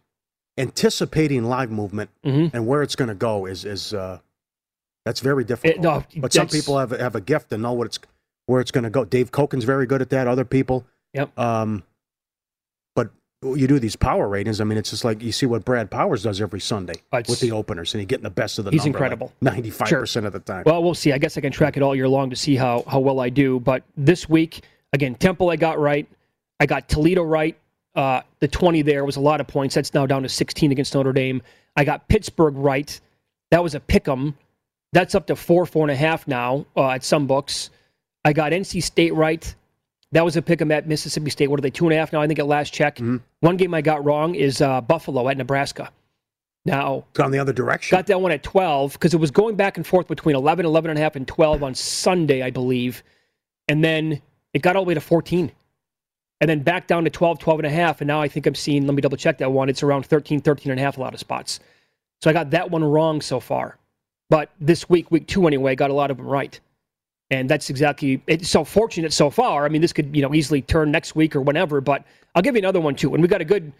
[0.57, 2.55] Anticipating live movement Mm-hmm.
[2.55, 4.19] and where it's going to go is is uh,
[5.05, 5.75] that's very difficult.
[5.77, 7.99] It- no, but some people have have a gift and know what it's
[8.47, 9.05] where it's going to go.
[9.05, 10.27] Dave Koken's very good at that.
[10.27, 11.37] Other people, Yep.
[11.39, 11.83] Um,
[12.95, 13.09] but
[13.41, 14.59] you do these power ratings.
[14.61, 17.39] I mean, it's just like you see what Brad Powers does every Sunday It's- with
[17.39, 18.71] the openers, and he's getting the best of the.
[18.71, 19.31] He's number, incredible.
[19.41, 20.63] 95% of the time.
[20.65, 21.11] Well, we'll see.
[21.13, 23.29] I guess I can track it all year long to see how how well I
[23.29, 23.59] do.
[23.59, 24.63] But this week,
[24.93, 26.07] again, Temple I got right.
[26.59, 27.57] I got Toledo right.
[27.95, 29.75] Uh, the 20 there was a lot of points.
[29.75, 31.41] That's now down to 16 against Notre Dame.
[31.77, 32.99] I got Pittsburgh right.
[33.51, 34.35] That was a pick 'em.
[34.95, 37.69] That's up to four, four and a half now uh, at some books.
[38.23, 39.53] I got NC State right.
[40.13, 41.49] That was a pick 'em at Mississippi State.
[41.49, 42.21] What are they, two and a half now?
[42.21, 42.99] I think at last check.
[43.41, 45.91] One game I got wrong is uh, Buffalo at Nebraska.
[46.63, 47.93] Now, gone the other direction.
[47.93, 50.89] Got that one at 12 because it was going back and forth between 11, 11
[50.89, 53.03] and a half, and 12 on Sunday, I believe.
[53.67, 54.21] And then
[54.53, 55.51] it got all the way to 14.
[56.39, 57.99] And then back down to 12, 12 and a half.
[57.99, 59.67] And now I think I'm seeing, let me double check that one.
[59.67, 61.59] It's around 13, 13 and a half, a lot of spots.
[62.21, 63.77] So I got that one wrong so far.
[64.29, 66.59] But this week, week two anyway, got a lot of them right.
[67.31, 69.65] And that's exactly, it's so fortunate so far.
[69.65, 72.55] I mean, this could, you know, easily turn next week or whenever, but I'll give
[72.55, 73.13] you another one too.
[73.13, 73.71] And we got a good,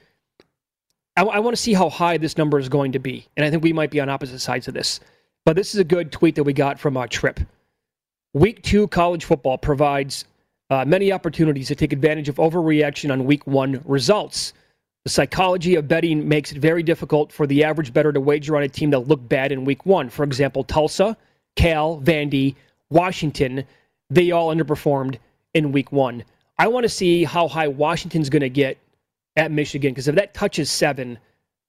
[1.16, 3.28] I, I want to see how high this number is going to be.
[3.38, 5.00] And I think we might be on opposite sides of this.
[5.46, 7.40] But this is a good tweet that we got from our trip.
[8.34, 10.26] Week two college football provides
[10.72, 14.54] uh, many opportunities to take advantage of overreaction on week one results.
[15.06, 18.64] The psychology of betting makes it very difficult for the average bettor to wager on
[18.64, 20.10] a team that looked bad in week one.
[20.10, 21.16] For example, Tulsa,
[21.56, 22.56] Cal, Vandy,
[22.90, 23.66] Washington,
[24.10, 25.18] they all underperformed
[25.54, 26.24] in week one.
[26.58, 28.80] I want to see how high Washington's going to get
[29.36, 31.20] at Michigan because if that touches seven,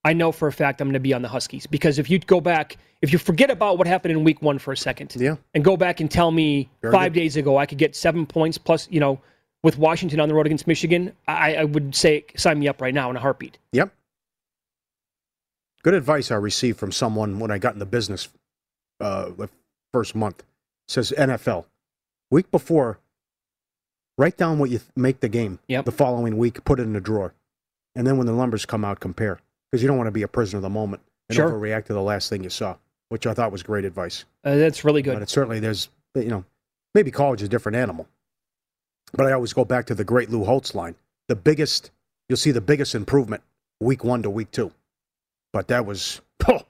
[0.03, 1.67] I know for a fact I'm going to be on the Huskies.
[1.67, 4.73] Because if you go back, if you forget about what happened in week one for
[4.73, 5.37] a second, yeah.
[5.53, 7.21] and go back and tell me Very five good.
[7.21, 9.21] days ago I could get seven points plus, you know,
[9.67, 12.95] with Washington on the road against Michigan, I, I would say sign me up right
[12.95, 13.59] now in a heartbeat.
[13.73, 13.93] Yep.
[15.83, 18.29] Good advice I received from someone when I got in the business
[19.01, 19.49] uh, the
[19.93, 20.45] first month.
[20.87, 21.65] says NFL.
[22.31, 23.01] Week before,
[24.17, 25.59] write down what you th- make the game.
[25.67, 25.85] Yep.
[25.87, 27.35] The following week, put it in a drawer.
[27.97, 29.41] And then when the numbers come out, compare.
[29.73, 31.51] Because you don't want to be a prisoner of the moment and Sure.
[31.51, 32.77] overreact to the last thing you saw,
[33.09, 34.27] which I thought was great advice.
[34.45, 35.15] Uh, that's really good.
[35.15, 36.45] But it certainly there's you know
[36.95, 38.07] maybe college is a different animal.
[39.13, 40.95] But I always go back to the great Lou Holtz line.
[41.29, 41.91] The biggest
[42.29, 43.43] you'll see the biggest improvement
[43.81, 44.73] week one to week two.
[45.53, 46.61] But that was oh,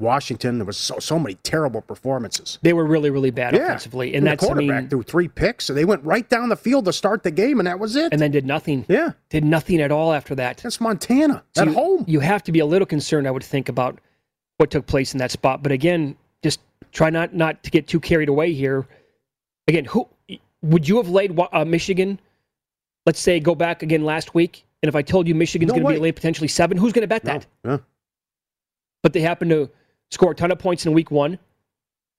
[0.00, 0.58] Washington.
[0.58, 2.58] There was so so many terrible performances.
[2.62, 3.64] They were really, really bad Yeah.
[3.64, 5.64] offensively, And and the that's I quarterback mean, threw three picks.
[5.64, 8.12] So they went right down the field to start the game, and that was it.
[8.12, 8.84] and then did nothing.
[8.88, 10.58] yeah, Did nothing at all after that.
[10.58, 12.04] that's Montana So at you, home.
[12.06, 13.98] You have to be a little concerned, I would think, about
[14.58, 15.62] what took place in that spot.
[15.62, 16.60] But again, just
[16.92, 18.86] try not not to get too carried away here.
[19.68, 20.08] Again, who
[20.62, 22.18] would you have laid uh, Michigan?
[23.04, 25.86] Let's say go back again last week, and if I told you Michigan's No going
[25.94, 27.46] to be laid potentially seven, who's going to bet No, that?
[27.64, 27.78] yeah.
[29.02, 29.70] But they happen to
[30.10, 31.38] score a ton of points in week one.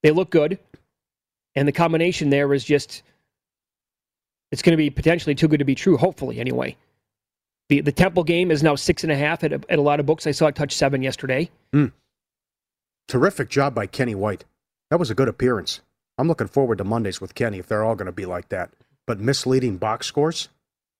[0.02, 0.58] They look good,
[1.54, 3.02] and the combination there is just
[4.50, 5.96] it's going to be potentially too good to be true.
[5.96, 6.76] Hopefully, anyway.
[7.68, 10.00] The the Temple game is now six and a half at a, at a lot
[10.00, 10.26] of books.
[10.26, 11.50] I saw it touch seven yesterday.
[13.08, 14.44] Terrific job by Kenny White.
[14.90, 15.80] That was a good appearance.
[16.18, 18.70] I'm looking forward to Mondays with Kenny if they're all going to be like that.
[19.06, 20.48] But misleading box scores.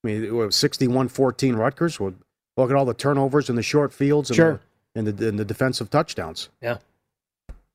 [0.03, 1.99] I mean, it was 61-14 Rutgers.
[1.99, 2.15] Well,
[2.57, 4.61] look at all the turnovers and the short fields and, Sure.
[4.95, 6.49] the, and, the, and the defensive touchdowns.
[6.63, 6.79] Yeah.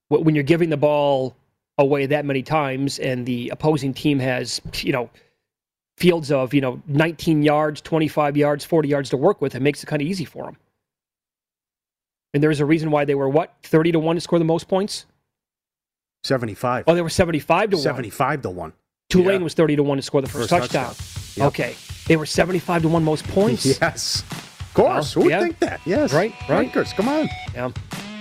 [0.07, 1.35] When you're giving the ball
[1.77, 5.09] away that many times, and the opposing team has you know
[5.97, 9.81] fields of you know 19 yards, 25 yards, 40 yards to work with, it makes
[9.83, 10.57] it kind of easy for them.
[12.33, 14.67] And there's a reason why they were what 30 to one to score the most
[14.67, 15.05] points.
[16.23, 16.85] 75.
[16.87, 17.83] Oh, they were 75 to one.
[17.83, 18.73] 75 to 1.
[19.09, 19.43] Tulane Yeah.
[19.43, 20.85] was 30 to 1 to score the first, First touchdown.
[20.95, 21.07] touchdown.
[21.35, 21.47] Yep.
[21.47, 21.75] Okay.
[22.07, 23.65] They were 75 to 1 most points.
[23.81, 24.23] Yes.
[24.59, 25.15] Of course.
[25.15, 25.41] Well, Who would yeah.
[25.43, 25.81] think that?
[25.85, 26.13] Yes.
[26.13, 26.65] Right, right.
[26.65, 27.29] Rutgers, come on.
[27.53, 27.69] Yeah.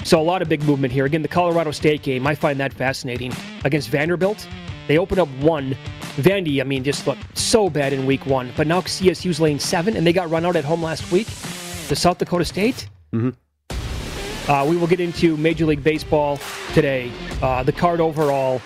[0.04, 1.06] So a lot of big movement here.
[1.06, 3.32] Again, the Colorado State game, I find that fascinating.
[3.64, 4.46] Against Vanderbilt,
[4.88, 5.76] they opened up one.
[6.16, 8.52] Vandy, I mean, just looked so bad in week one.
[8.56, 11.26] But now CSU's laying seven, and they got run out at home last week
[11.88, 12.88] The South Dakota State.
[13.14, 13.34] Mhm.
[14.48, 16.38] Uh, we will get into Major League Baseball
[16.74, 17.12] today.
[17.40, 18.60] Uh, the card overall,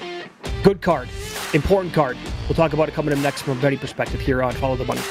[0.62, 1.08] good card,
[1.52, 2.16] important card.
[2.48, 4.84] We'll talk about it coming up next from a betting perspective here on Follow the
[4.84, 5.02] Money.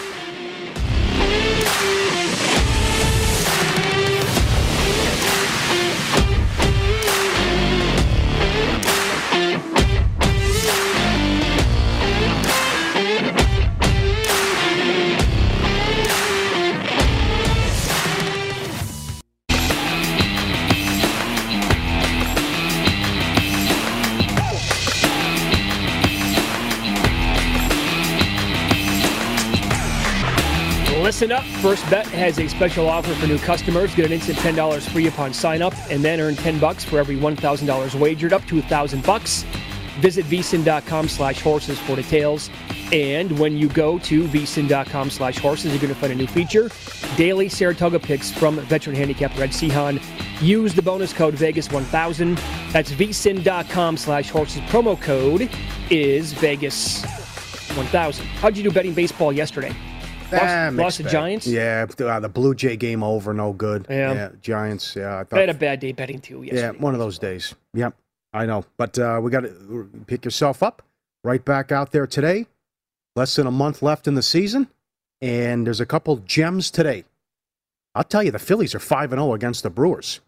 [31.05, 31.43] Listen up.
[31.61, 33.93] First Bet has a special offer for new customers.
[33.93, 37.15] Get an instant $10 free upon sign up and then earn 10 bucks for every
[37.15, 39.43] $1,000 wagered up to 1000 bucks.
[39.99, 42.49] Visit vsin.com slash horses for details.
[42.91, 46.71] And when you go to vsin.com slash horses, you're going to find a new feature.
[47.15, 50.01] Daily Saratoga picks from veteran handicapper Red Sehan.
[50.41, 52.71] Use the bonus code Vegas1000.
[52.71, 54.61] That's vsin.com slash horses.
[54.61, 55.51] Promo code
[55.91, 58.23] is Vegas1000.
[58.39, 59.75] How'd you do betting baseball yesterday?
[60.31, 61.09] Lost, Ah, the.
[61.09, 61.47] Giants?
[61.47, 63.85] Yeah, uh, the Blue Jay game over, no good.
[63.89, 64.29] Yeah.
[64.41, 64.95] Giants.
[64.95, 65.39] Yeah, I I thought.
[65.39, 67.53] had a bad day betting too yeah, one of those days.
[67.73, 67.93] Yep,
[68.33, 68.65] I know.
[68.77, 70.81] But uh, we got to pick yourself up.
[71.23, 72.45] Right back out there today.
[73.15, 74.67] Less than a month left in the season,
[75.21, 77.03] and there's a couple gems today.
[77.95, 80.19] I'll tell you, the Phillies are five and zero against the Brewers,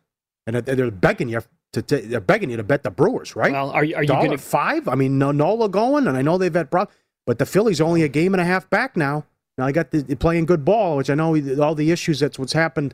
[0.48, 1.42] and they're- begging you
[1.74, 1.82] to.
[1.82, 3.52] t- They're begging you to bet the Brewers, right?
[3.52, 4.88] Well, are you are you going to five?
[4.88, 8.04] I mean, no, Nola going, and I know they've had problems, but the Phillies only
[8.04, 9.26] a game and a half back now.
[9.58, 12.20] Now I got the playing good ball, which I know all the issues.
[12.20, 12.94] That's what's happened.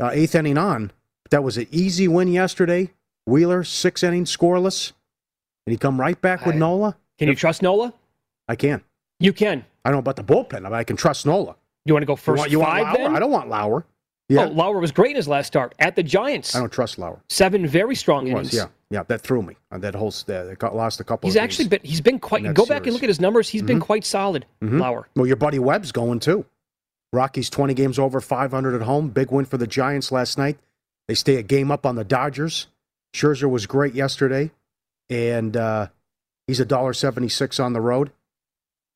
[0.00, 0.92] Uh, eighth inning on,
[1.24, 2.90] but that was an easy win yesterday.
[3.26, 4.92] Wheeler six innings scoreless,
[5.66, 6.96] and he come right back with I- Nola.
[7.18, 7.92] Can you trust Nola?
[8.48, 8.82] I can.
[9.18, 9.64] You can.
[9.84, 11.54] I don't know about the bullpen, but I can trust Nola.
[11.84, 12.96] You want to go You first want, you want five Lauer?
[12.96, 13.16] then?
[13.16, 13.84] I don't want Lauer.
[14.30, 16.54] Yeah, Oh, Lauer was great in his last start at the Giants.
[16.54, 17.20] I don't trust Lauer.
[17.28, 18.52] Seven very strong He innings.
[18.52, 19.56] was, yeah, yeah, that threw me.
[19.70, 20.12] Uh, that whole
[20.58, 21.28] got lost a couple.
[21.28, 23.48] He's of actually been he's been quite that go back and look at his numbers.
[23.48, 23.82] He's been Mhm.
[23.82, 24.46] quite solid.
[24.60, 25.08] Lauer.
[25.16, 26.44] Well, your buddy Webb's going too.
[27.12, 29.08] Rockies 20 games over, 500 at home.
[29.08, 30.58] Big win for the Giants last night.
[31.08, 32.68] They stay a game up on the Dodgers.
[33.14, 34.52] Scherzer was great yesterday,
[35.08, 35.88] and uh,
[36.46, 38.12] he's a dollar seventy-six on the road.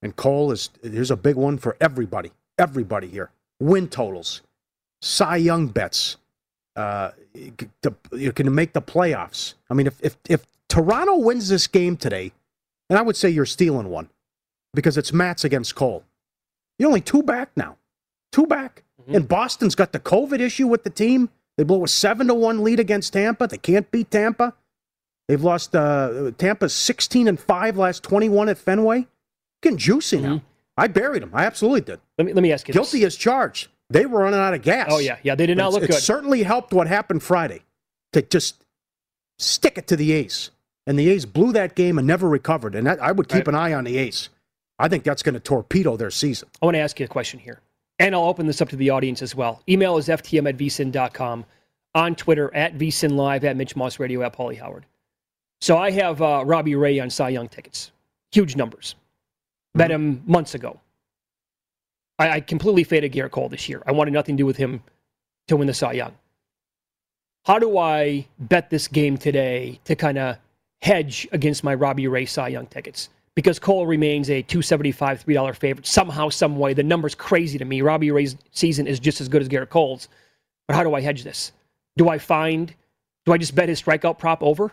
[0.03, 2.31] And Cole is here's a big one for everybody.
[2.59, 3.31] Everybody here.
[3.59, 4.43] Win totals,
[5.03, 6.17] Cy Young bets.
[6.77, 7.11] Uh,
[7.83, 9.55] to, you can make the playoffs.
[9.71, 12.33] I mean, if, if if Toronto wins this game today,
[12.91, 14.09] and I would say you're stealing one
[14.75, 16.05] because it's Matz against Cole.
[16.79, 17.77] You're only two back now.
[18.33, 18.83] Two back.
[19.07, 21.29] And Boston's got the COVID issue with the team.
[21.57, 23.47] They blow a seven to one lead against Tampa.
[23.47, 24.55] They can't beat Tampa.
[25.29, 29.07] They've lost uh, Tampa's 16 and 5 last 21 at Fenway.
[29.63, 30.43] Getting juicy now.
[30.77, 31.31] I buried him.
[31.33, 32.01] I absolutely did.
[32.19, 32.91] Let me let me ask you this.
[32.91, 33.69] Guilty as charged.
[33.91, 34.89] They were running out of gas.
[34.91, 35.35] Oh yeah, yeah.
[35.35, 36.03] They did not look it's- good.
[36.03, 37.61] It certainly helped what happened Friday
[38.13, 38.65] to just
[39.39, 40.51] stick it to the A's.
[40.87, 42.75] And the A's blew that game and never recovered.
[42.75, 43.49] And that, I would keep Right.
[43.49, 44.29] an eye on the A's.
[44.79, 46.49] I think that's going to torpedo their season.
[46.61, 47.61] I want to ask you a question here.
[47.99, 49.63] And I'll open this up to the audience as well.
[49.69, 51.45] Email is ftm at vsin.com.
[51.95, 54.85] on Twitter at VSIN Live, at Mitch Moss Radio, at Pauly Howard.
[55.61, 57.93] So I have uh, Robbie Ray on Cy Young tickets.
[58.33, 58.97] Huge numbers.
[59.77, 60.81] Bet him months ago.
[62.19, 63.83] I, I completely faded Gerrit Cole this year.
[63.87, 64.83] I wanted nothing to do with him
[65.49, 66.13] to win the Cy Young.
[67.45, 70.39] How do I bet this game today to kind of
[70.83, 73.11] hedge against my Robbie Ray Cy Young tickets?
[73.35, 76.73] Because Cole remains a two seventy five, $3 favorite somehow, some way.
[76.73, 77.83] The number's crazy to me.
[77.83, 80.09] Robbie Ray's season is just as good as Gerrit Cole's.
[80.67, 81.53] But how do I hedge this?
[81.97, 82.73] Do I find,
[83.27, 84.73] do I just bet his strikeout prop over?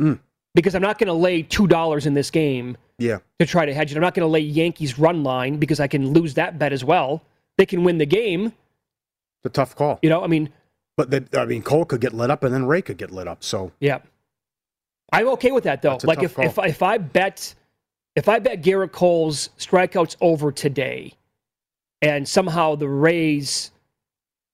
[0.00, 0.18] Mm.
[0.54, 3.18] Because I'm not going to lay $2 in this game Yeah.
[3.40, 3.96] to try to hedge it.
[3.96, 6.84] I'm not going to lay Yankees run line because I can lose that bet as
[6.84, 7.22] well.
[7.58, 8.46] They can win the game.
[8.46, 9.98] It's a tough call.
[10.02, 10.50] You know, I mean,
[10.96, 13.26] But the, I mean, Cole could get lit up, and then Ray could get lit
[13.28, 13.42] up.
[13.42, 13.98] So yeah.
[15.12, 15.98] I'm okay with that though.
[16.02, 16.44] Like if, call.
[16.44, 17.54] if if I bet
[18.16, 21.12] if I bet Gerrit Cole's strikeouts over today,
[22.02, 23.70] and somehow the Rays,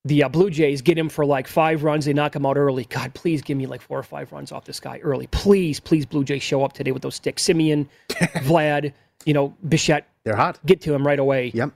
[0.05, 2.85] the uh, Blue Jays get him for like five runs, they knock him out early.
[2.85, 5.27] God, please give me like four or five runs off this guy early.
[5.27, 7.43] Please, please, Blue Jays show up today with those sticks.
[7.43, 8.93] Semien, Vlad,
[9.25, 10.07] you know, Bichette.
[10.23, 10.59] they're hot.
[10.65, 11.51] Get to him right away.
[11.53, 11.71] Yep.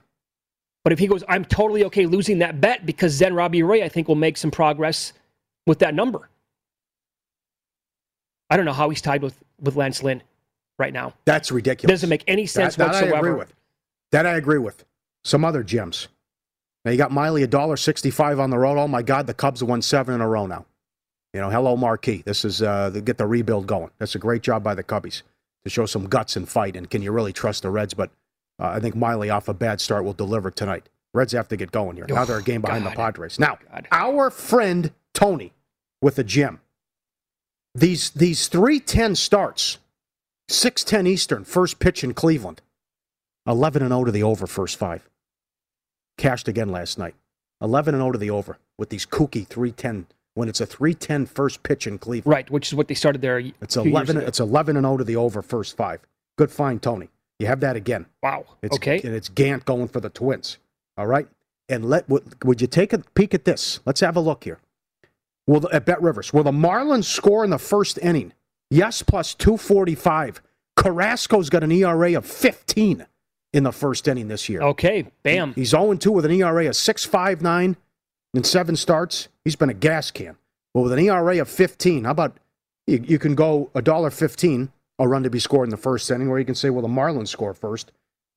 [0.82, 3.88] But if he goes, I'm totally okay losing that bet because then Robbie Ray, I
[3.88, 5.12] think, will make some progress
[5.66, 6.28] with that number.
[8.50, 10.22] I don't know how he's tied with, with Lance Lynn
[10.78, 11.14] right now.
[11.24, 11.92] That's ridiculous.
[11.92, 13.14] Doesn't make any sense that, that whatsoever.
[13.14, 13.54] I agree with.
[14.12, 14.84] That I agree with.
[15.24, 16.08] Some other gems.
[16.86, 18.78] Now you got Miley a dollar sixty-five on the road.
[18.78, 20.66] Oh my God, the Cubs won seven in a row now.
[21.34, 22.22] You know, hello Marquee.
[22.24, 23.90] This is uh, get the rebuild going.
[23.98, 25.22] That's a great job by the Cubbies
[25.64, 26.76] to show some guts and fight.
[26.76, 27.92] And can you really trust the Reds?
[27.92, 28.10] But
[28.60, 30.88] uh, I think Miley off a bad start will deliver tonight.
[31.12, 32.06] Reds have to get going here.
[32.08, 33.40] Now they're a game behind the Padres.
[33.40, 33.88] Now God.
[33.90, 35.52] our friend Tony
[36.00, 36.60] with a gem.
[37.74, 39.78] These these three ten starts,
[40.48, 42.62] six ten Eastern, first pitch in Cleveland.
[43.44, 45.08] Eleven and zero to the over first five.
[46.18, 47.14] Cashed again last night.
[47.60, 50.06] Eleven and zero to the over with these kooky three ten.
[50.34, 53.38] When it's a 310 first pitch in Cleveland, Right, which is what they started there.
[53.38, 54.18] it's few years eleven.
[54.18, 54.26] ago.
[54.26, 56.00] It's eleven and zero to the over first five.
[56.36, 57.08] Good find, Tony.
[57.38, 58.04] You have that again.
[58.22, 58.44] Wow.
[58.62, 59.00] It's, okay.
[59.02, 60.58] And it's Gant going for the Twins.
[60.98, 61.26] All right.
[61.70, 63.80] And let would, would you take a peek at this?
[63.86, 64.58] Let's have a look here.
[65.46, 68.34] Will the, at Bet Rivers, will the Marlins score in the first inning?
[68.70, 70.42] Yes, plus two forty five.
[70.76, 73.06] Carrasco's got an ERA of fifteen
[73.56, 74.60] in the first inning this year.
[74.60, 75.06] Okay.
[75.22, 75.54] Bam.
[75.54, 77.76] He's 0 2 with an ERA of six five nine
[78.34, 79.28] in seven starts.
[79.44, 80.36] He's been a gas can.
[80.74, 82.36] But with an ERA of 15, how about
[82.86, 86.10] you, you can go a dollar fifteen, a run to be scored in the first
[86.10, 87.92] inning, or you can say, well, the Marlins score first,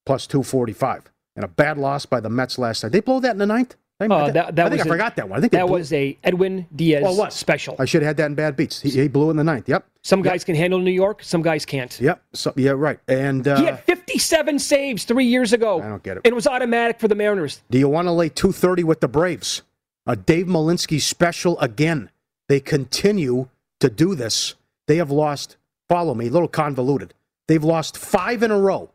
[0.06, 1.12] plus 245.
[1.36, 2.94] And a bad loss by the Mets last night.
[2.94, 3.76] They blow that in the ninth?
[4.02, 5.38] I, Uh, that, that I think was I a- forgot that one.
[5.38, 7.34] I think that was a Edwin Diaz Well, what?
[7.34, 7.76] special.
[7.80, 8.82] I should have had that in bad beats.
[8.82, 9.68] He, he blew in the ninth.
[9.68, 9.86] Yep.
[10.04, 12.00] Some guys can handle New York, some guys can't.
[12.00, 12.24] Yep.
[12.34, 13.00] So, yeah, right.
[13.10, 15.82] And uh, he had 57 saves three years ago.
[15.82, 16.22] I don't get it.
[16.24, 17.62] It was automatic for the Mariners.
[17.70, 19.64] Do you want to lay 230 with the Braves?
[20.08, 22.10] A Dave Malinsky special again.
[22.48, 23.50] They continue
[23.82, 24.56] to do this.
[24.88, 25.58] They have lost,
[25.90, 27.14] follow me, a little convoluted.
[27.48, 28.92] They've lost five in a row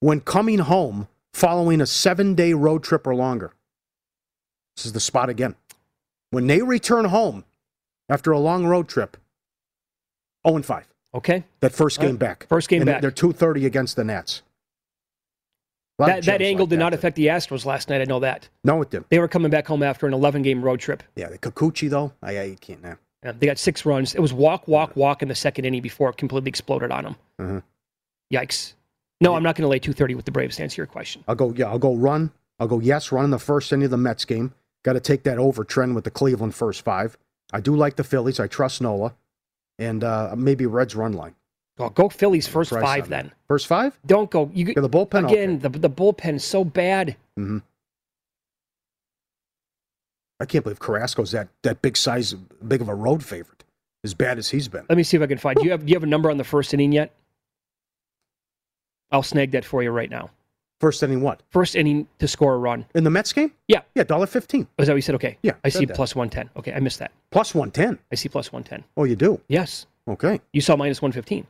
[0.00, 3.54] when coming home following a seven day road trip or longer.
[4.76, 5.54] This is the spot again.
[6.30, 7.44] When they return home
[8.08, 9.16] after a long road trip,
[10.46, 10.86] 0 and 5.
[11.14, 11.44] Okay.
[11.60, 12.18] That first game right.
[12.18, 12.46] back.
[12.48, 13.00] First game And back.
[13.00, 14.42] They're 230 against the Nats.
[15.98, 16.84] A lot of That, that angle like did that.
[16.84, 18.02] not affect the Astros last night.
[18.02, 18.48] I know that.
[18.64, 19.08] No, it didn't.
[19.08, 21.02] They were coming back home after an 11 game road trip.
[21.14, 22.98] Yeah, the Kikuchi, though, I, I can't now.
[23.24, 24.14] Yeah, they got six runs.
[24.14, 27.16] It was walk, walk, walk in the second inning before it completely exploded on them.
[27.40, 27.62] Mhm.
[28.32, 28.74] Yikes.
[29.22, 31.24] No, I'm not going to lay 230 with the Braves to answer your question.
[31.26, 32.30] I'll go, yeah, I'll go run.
[32.60, 34.52] I'll go, yes, run in the first inning of the Mets game.
[34.86, 37.18] Got to take that over trend with the Cleveland first five.
[37.52, 38.38] I do like the Phillies.
[38.38, 39.16] I trust Nola.
[39.80, 41.34] And uh, maybe Reds run line.
[41.80, 43.32] Oh, go Phillies first Price five then.
[43.48, 43.98] First five?
[44.06, 44.48] Don't go.
[44.54, 45.28] You Yeah, the bullpen?
[45.28, 45.58] again.
[45.58, 47.16] The the bullpen is so bad.
[47.36, 47.58] hmm
[50.38, 53.64] I can't believe Carrasco's that, that big size, big of a road favorite,
[54.04, 54.84] as bad as he's been.
[54.88, 55.58] Let me see if I can find.
[55.58, 57.12] Do you have Do you have a number on the first inning yet?
[59.10, 60.30] I'll snag that for you right now.
[60.80, 61.42] First inning what?
[61.50, 62.84] First inning to score a run.
[62.94, 63.52] In the Mets game?
[63.66, 63.80] Yeah.
[63.94, 64.66] Yeah, dollar fifteen.
[64.78, 65.14] Was that what you said?
[65.14, 65.38] Okay.
[65.42, 65.96] Yeah, I see that.
[65.96, 66.50] plus 110.
[66.58, 67.12] Okay, I missed that.
[67.30, 67.98] Plus 110.
[68.12, 68.84] I see plus 110.
[68.96, 69.40] Oh, you do?
[69.48, 69.86] Yes.
[70.06, 70.40] Okay.
[70.52, 71.46] You saw minus 115.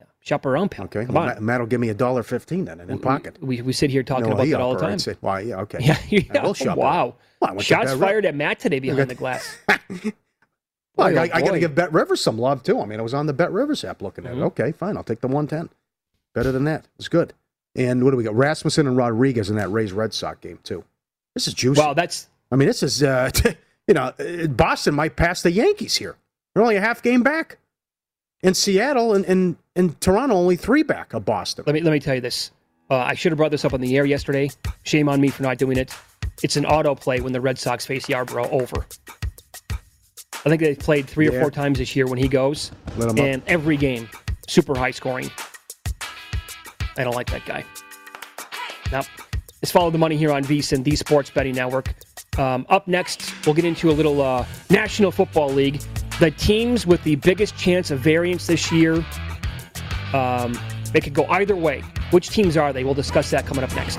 [0.00, 0.06] Yeah.
[0.20, 0.84] Shop around, pal.
[0.84, 1.06] Okay.
[1.06, 1.44] Come Well, on.
[1.44, 3.38] Matt, will give me a dollar fifteen then in We- pocket.
[3.42, 4.98] We, we sit here talking No, about that all the time.
[4.98, 5.40] say, Why?
[5.40, 5.60] Yeah.
[5.62, 5.78] Okay.
[5.82, 6.42] Yeah, I yeah.
[6.42, 7.14] will shop wow.
[7.40, 9.56] Well, I Shots fired at Matt today behind the glass.
[10.96, 12.78] Well, I, oh I got to give Bet Rivers some love too.
[12.80, 14.38] I mean, I was on the Bet Rivers app looking at Mhm.
[14.38, 14.42] it.
[14.42, 14.98] Okay, fine.
[14.98, 15.70] I'll take the 110.
[16.34, 16.86] Better than that.
[16.98, 17.32] It's good.
[17.80, 18.34] And what do we got?
[18.34, 20.84] Rasmussen and Rodriguez in that Rays Red Sox game too.
[21.34, 21.80] This is juicy.
[21.80, 23.30] Well, that's I mean, this is uh,
[23.88, 26.16] you know, uh, Boston might pass the Yankees here.
[26.54, 27.56] They're only a half game back.
[28.42, 31.64] In Seattle and, and, and Toronto, only three back of Boston.
[31.66, 32.50] let me let me tell you this.
[32.90, 34.50] Uh, I should have brought this up on the air yesterday.
[34.82, 35.94] Shame on me for not doing it.
[36.42, 38.86] it's an autoplay when the Red Sox face Yarbrough over.
[39.70, 43.18] I think they've played three or four times this year when he goes, Let him
[43.18, 43.18] up.
[43.18, 44.08] and every game
[44.48, 45.30] super high scoring.
[46.96, 47.64] I don't like that guy.
[48.92, 49.02] Now,
[49.62, 51.94] let's follow the money here on VSIN, the Sports Betting Network.
[52.38, 55.80] Um, up next, we'll get into a little uh, National Football League.
[56.18, 59.04] The teams with the biggest chance of variance this year,
[60.12, 60.58] um,
[60.92, 61.82] they could go either way.
[62.10, 62.84] Which teams are they?
[62.84, 63.98] We'll discuss that coming up next.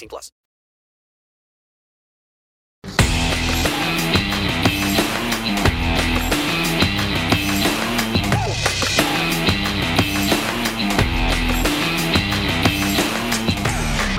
[0.07, 0.31] plus.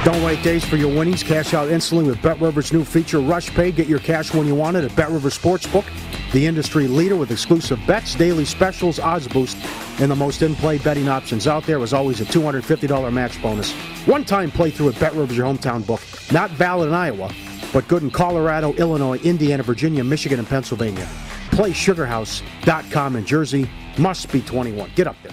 [0.05, 1.23] Don't wait days for your winnings.
[1.23, 3.71] Cash out instantly with Bet Rivers' new feature, Rush Pay.
[3.71, 5.85] Get your cash when you want it at Bet Rivers Sportsbook,
[6.33, 9.57] the industry leader with exclusive bets, daily specials, odds boost,
[10.01, 11.79] and the most in-play betting options out there.
[11.79, 13.73] was always, a $250 match bonus.
[14.07, 16.01] One-time playthrough at Bet Rivers, your hometown book.
[16.33, 17.31] Not valid in Iowa,
[17.73, 21.09] but good in Colorado, Illinois, Indiana, Virginia, Michigan, and Pennsylvania.
[21.51, 23.71] Play sugarhouse.com in Jersey.
[23.99, 24.91] Must be 21.
[24.95, 25.33] Get up there.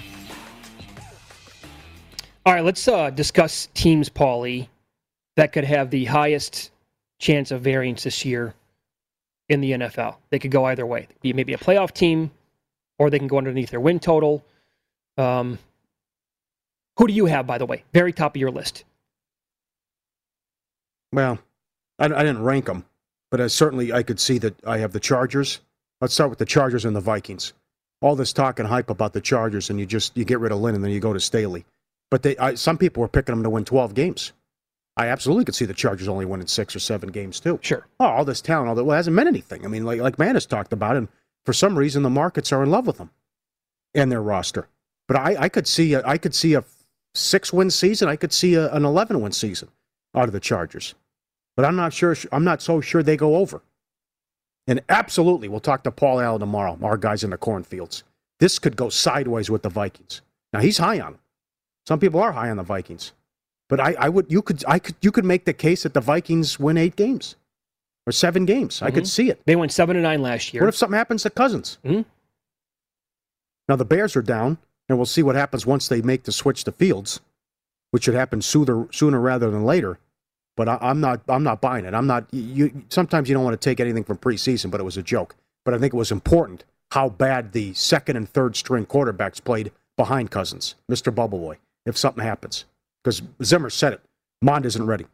[2.45, 4.67] All right, let's uh, discuss teams, Pauly,
[5.35, 6.71] that could have the highest
[7.19, 8.53] chance of variance this year
[9.49, 10.15] in the NFL.
[10.29, 11.07] They could go either way.
[11.21, 12.31] Be maybe a playoff team,
[12.97, 14.43] or they can go underneath their win total.
[15.19, 15.59] Um,
[16.97, 17.83] who do you have, by the way?
[17.93, 18.85] Very top of your list.
[21.11, 21.39] Well,
[21.97, 22.85] I, I didn't rank them,
[23.29, 25.59] but I certainly I could see that I have the Chargers.
[26.01, 27.53] Let's start with the Chargers and the Vikings.
[28.01, 30.59] All this talk and hype about the Chargers, and you just you get rid of
[30.59, 31.65] Lynn and then you go to Staley.
[32.09, 34.31] But they, I, some people were picking them to win 12 games.
[34.97, 37.59] I absolutely could see the Chargers only winning six or seven games too.
[37.61, 37.85] Sure.
[37.99, 39.65] Oh, all this talent, all that well, it hasn't meant anything.
[39.65, 41.09] I mean, like like Man has talked about, and
[41.45, 43.11] for some reason the markets are in love with them
[43.93, 44.67] and their roster.
[45.09, 46.63] But I, I could see a, I could see a
[47.15, 48.07] six win season.
[48.07, 49.69] I could see a, an 11 win season
[50.15, 50.93] out of the Chargers.
[51.57, 52.15] But I'm not sure.
[52.31, 53.61] I'm not so sure they go over.
[54.67, 56.77] And absolutely, we'll talk to Paul Allen tomorrow.
[56.83, 58.03] Our guys in the cornfields.
[58.39, 60.21] This could go sideways with the Vikings.
[60.53, 61.21] Now he's high on them.
[61.87, 63.13] Some people are high on the Vikings,
[63.67, 66.01] but I, I would you could I could you could make the case that the
[66.01, 67.35] Vikings win eight games
[68.05, 68.83] or seven games.
[68.83, 69.07] I could Mhm.
[69.07, 69.41] see it.
[69.45, 70.61] They went seven to nine last year.
[70.61, 71.79] What if something happens to Cousins?
[71.83, 72.05] Mhm.
[73.67, 76.63] Now the Bears are down, and we'll see what happens once they make the switch
[76.65, 77.21] to Fields,
[77.91, 79.99] which should happen sooner sooner rather than later.
[80.57, 81.93] But I, I'm not I'm not buying it.
[81.93, 82.25] I'm not.
[82.33, 85.35] You sometimes you don't want to take anything from preseason, but it was a joke.
[85.63, 89.71] But I think it was important how bad the second and third string quarterbacks played
[89.95, 91.13] behind Cousins, Mr.
[91.13, 92.65] Bubble Boy, if something happens.
[93.03, 94.01] Because Zimmer said it.
[94.41, 95.05] Mond isn't ready.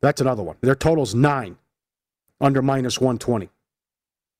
[0.00, 0.56] That's another one.
[0.60, 1.56] Their total's nine,
[2.40, 3.50] under minus 120,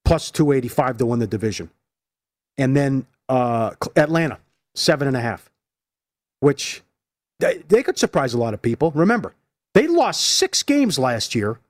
[0.05, 1.71] plus 285 to win the division.
[2.57, 4.39] And then uh, Atlanta,
[4.81, 5.51] seven and a half,
[6.41, 6.83] which
[7.39, 8.91] they, they could surprise a lot of people.
[8.93, 9.35] Remember,
[9.75, 11.61] they lost six games last year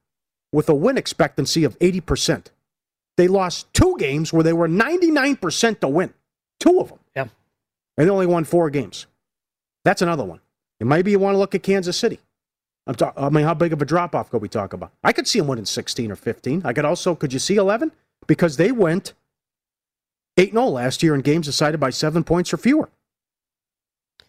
[0.53, 2.47] with a win expectancy of 80%.
[3.17, 6.15] They lost two games where they were 99% to win,
[6.59, 6.99] two of them.
[7.15, 7.27] Yeah.
[7.99, 9.07] And they only won four games.
[9.85, 10.41] That's another one.
[10.79, 12.19] And maybe you want to look at Kansas City.
[12.87, 14.93] I'm ta- I mean, how big of a drop off could we talk about?
[15.05, 16.63] I could see them winning 16 or 15.
[16.65, 17.93] I could also, could you see 11?
[18.27, 19.13] Because they went
[20.37, 22.89] 8 0 last year in games decided by seven points or fewer.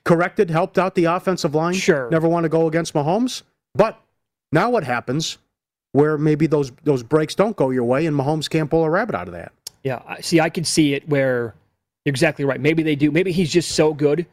[0.04, 1.74] Corrected, helped out the offensive line.
[1.74, 2.10] Sure.
[2.10, 3.44] Never want to go against Mahomes.
[3.76, 4.00] But
[4.52, 5.38] now what happens
[5.94, 9.14] where maybe those, those breaks don't go your way and Mahomes can't pull a rabbit
[9.16, 9.52] out of that?
[9.84, 10.02] Yeah.
[10.08, 11.54] I- See, I can see it where
[12.06, 12.60] you're exactly right.
[12.60, 13.12] Maybe they do.
[13.12, 14.26] Maybe he's just so good,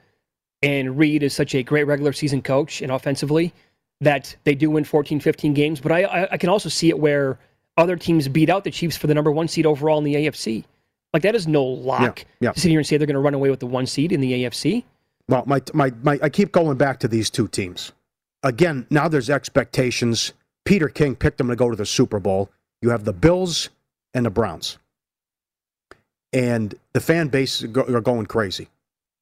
[0.63, 3.53] and Reid is such a great regular season coach and offensively
[4.01, 5.81] that they do win 14, 15 games.
[5.81, 7.39] But I, I, I can also see it where
[7.77, 10.65] other teams beat out the Chiefs for the number one seed overall in the AFC.
[11.13, 12.53] Like that is no lock Yeah, yeah.
[12.53, 14.21] to sit here and say they're going to run away with the one seed in
[14.21, 14.85] the AFC.
[15.29, 17.93] Well, my, my, my, I keep going back to these two teams.
[18.43, 20.33] Again, now there's expectations.
[20.65, 22.51] Peter King picked them to go to the Super Bowl.
[22.81, 23.69] You have the Bills
[24.15, 24.79] and the Browns.
[26.33, 28.69] And the fan base are going crazy.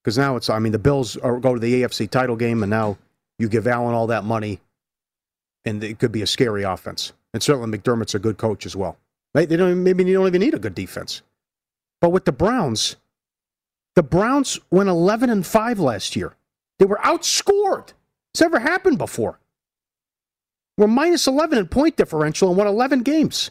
[0.03, 2.71] Because now it's, I mean, the Bills are, go to the AFC title game, and
[2.71, 2.97] now
[3.39, 4.61] you give Allen all that money,
[5.65, 7.13] and it could be a scary offense.
[7.35, 8.97] And certainly McDermott's a good coach as well.
[9.35, 9.49] Right?
[9.49, 11.23] They don't, maybe you don't even need a good defense.
[12.01, 12.97] But with the Browns,
[13.97, 16.37] the Browns went 11 and 5 last year.
[16.79, 17.95] They were outscored.
[18.33, 19.41] It's never happened before.
[20.77, 23.51] We're minus 11 in point differential and won 11 games.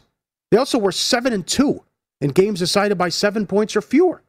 [0.50, 1.82] They also were 7 and 2
[2.20, 4.22] in games decided by 7 points or fewer.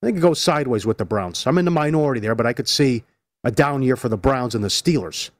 [0.00, 1.44] I think it goes sideways with the Browns.
[1.44, 3.02] I'm in the minority there, but I could see
[3.42, 5.30] a down year for the Browns and the Steelers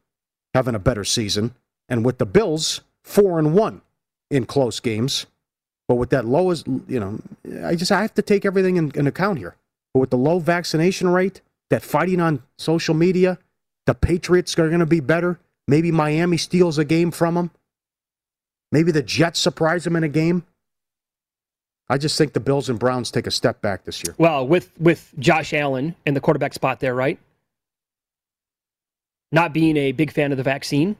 [0.52, 1.54] having a better season.
[1.88, 3.80] And with the Bills, 4 and 1
[4.30, 5.26] in close games.
[5.86, 7.20] But with that lowest, you know,
[7.64, 9.54] I just I have to take everything in, in account here.
[9.94, 13.38] But with the low vaccination rate, that fighting on social media,
[13.86, 15.38] the Patriots are going to be better.
[15.66, 17.50] Maybe Miami steals a game from them.
[18.72, 20.44] Maybe the Jets surprise them in a game.
[21.88, 24.14] I just think the Bills and Browns take a step back this year.
[24.18, 27.18] Well, with with Josh Allen in the quarterback spot there, right?
[29.32, 30.96] Not being a big fan of the vaccine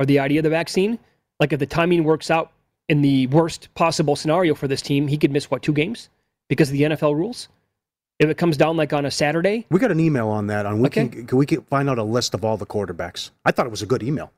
[0.00, 0.98] or the idea of the vaccine,
[1.38, 2.50] like if the timing works out
[2.88, 6.08] in the worst possible scenario for this team, he could miss what two games
[6.48, 7.48] because of the NFL rules.
[8.22, 10.64] If it comes down like on a Saturday, We got an email on that.
[10.64, 11.08] On we Okay.
[11.08, 13.30] can, can we can find out a list of all the quarterbacks?
[13.44, 14.32] I thought it was a good email.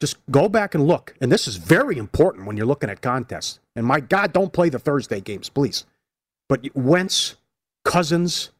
[0.00, 1.14] Just go back and look.
[1.20, 3.58] And this is very important when you're looking at contests.
[3.74, 5.86] And my God, don't play the Thursday games, please.
[6.48, 7.34] But Wentz,
[7.84, 8.50] Cousins,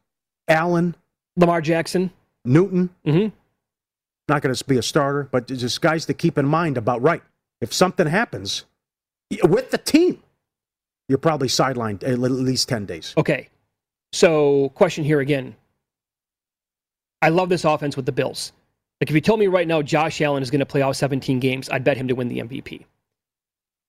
[0.49, 0.95] Allen,
[1.37, 2.11] Lamar Jackson,
[2.43, 2.89] Newton.
[3.07, 3.33] Mm-hmm.
[4.27, 7.23] Not going to be a starter, but just guys to keep in mind about right.
[7.61, 8.65] If something happens
[9.43, 10.21] with the team,
[11.07, 13.13] you're probably sidelined at least ten days.
[13.15, 13.47] Okay.
[14.13, 15.55] So, question here again.
[17.21, 18.51] I love this offense with the Bills.
[18.99, 21.39] Like, if you told me right now Josh Allen is going to play all 17
[21.39, 22.85] games, I'd bet him to win the MVP.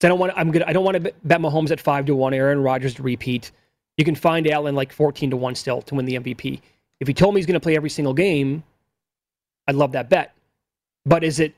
[0.00, 0.32] So I don't want.
[0.36, 0.64] I'm gonna.
[0.66, 2.34] I don't want to bet Mahomes at five to one.
[2.34, 3.52] Aaron Rodgers to repeat.
[3.96, 6.60] You can find Allen like 14 to one still to win the MVP.
[6.98, 8.64] If he told me he's going to play every single game,
[9.68, 10.34] I'd love that bet.
[11.04, 11.54] But is it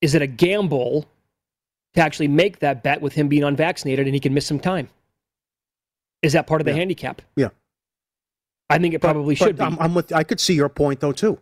[0.00, 1.06] is it a gamble
[1.94, 4.88] to actually make that bet with him being unvaccinated and he can miss some time?
[6.24, 6.78] Is that part of the Yeah.
[6.78, 7.22] handicap?
[7.36, 7.48] Yeah.
[8.70, 9.62] I think it probably But should be.
[9.62, 10.12] I'm, I'm with.
[10.12, 11.38] I could see your point though too.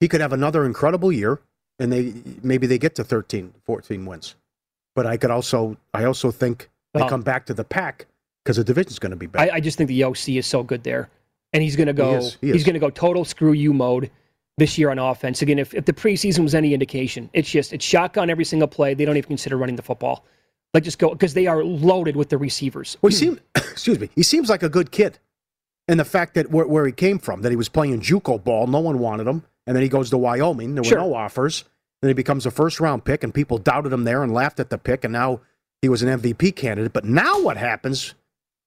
[0.00, 1.40] He could have another incredible year,
[1.78, 2.12] and they
[2.42, 4.34] maybe they get to 13, 14 wins.
[4.96, 8.06] But I could also, I also think they Well- come back to the pack
[8.44, 9.50] because the division's going to be better.
[9.52, 11.08] I, I just think the OC is so good there,
[11.52, 12.16] and he's going to go.
[12.16, 14.10] is, he he's going to go total screw you mode
[14.58, 15.42] this year on offense.
[15.42, 18.94] Again, if, if the preseason was any indication, it's just it's shotgun every single play.
[18.94, 20.24] They don't even consider running the football.
[20.74, 22.98] Like just go because they are loaded with the receivers.
[23.00, 25.18] Well, he seems, excuse me, he seems like a good kid.
[25.86, 28.66] And the fact that where, where he came from, that he was playing JUCO ball,
[28.66, 30.98] no one wanted him, and then he goes to Wyoming, there were Sure.
[30.98, 31.64] no offers.
[32.02, 34.68] Then he becomes a first round pick, and people doubted him there and laughed at
[34.70, 35.40] the pick, and now
[35.80, 36.92] he was an MVP candidate.
[36.92, 38.14] But now what happens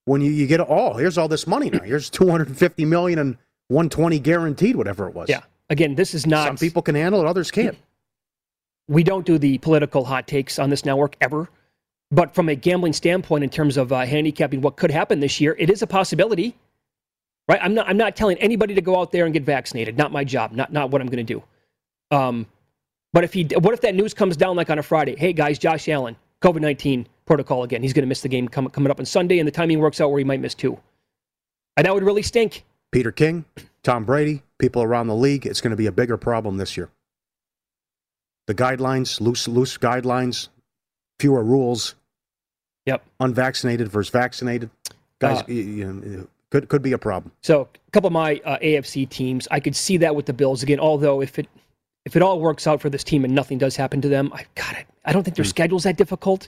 [0.06, 1.80] when you, you get oh, here's all this money now.
[1.82, 3.38] Here's 250 million and
[3.68, 5.28] 120 guaranteed, whatever it was.
[5.28, 5.42] Yeah.
[5.70, 6.48] Again, this is not.
[6.48, 7.78] Some people can handle it, others can't.
[8.88, 11.50] we don't do the political hot takes on this network ever.
[12.10, 15.56] But from a gambling standpoint, in terms of uh, handicapping what could happen this year,
[15.60, 16.56] it is a possibility,
[17.50, 17.60] right?
[17.62, 17.88] I'm not.
[17.90, 19.98] I'm not telling anybody to go out there and get vaccinated.
[19.98, 20.54] Not my job.
[20.54, 21.44] Not not what I'm going to do.
[22.16, 22.48] Um,
[23.12, 25.16] but if he, what if that news comes down like on a Friday?
[25.18, 27.82] Hey guys, Josh Allen, COVID nineteen protocol again.
[27.84, 30.00] He's going to miss the game com- coming up on Sunday, and the timing works
[30.00, 30.80] out where he might miss two.
[31.76, 32.64] And that would really stink.
[32.92, 33.44] Peter King,
[33.84, 36.90] Tom Brady, people around the league, it's going to be a bigger problem this year.
[38.48, 40.48] The guidelines, loose, loose guidelines,
[41.20, 41.96] fewer rules.
[42.86, 43.04] Yep.
[43.20, 44.70] Unvaccinated versus vaccinated.
[45.20, 47.32] Guys, Uh, you, you, could could be a problem.
[47.42, 50.64] So a couple of my uh, AFC teams, I could see that with the Bills
[50.64, 50.80] again.
[50.80, 51.48] Although if it
[52.06, 54.46] if it all works out for this team and nothing does happen to them, I
[54.56, 54.88] got it.
[55.04, 56.48] I don't think their schedule's that difficult.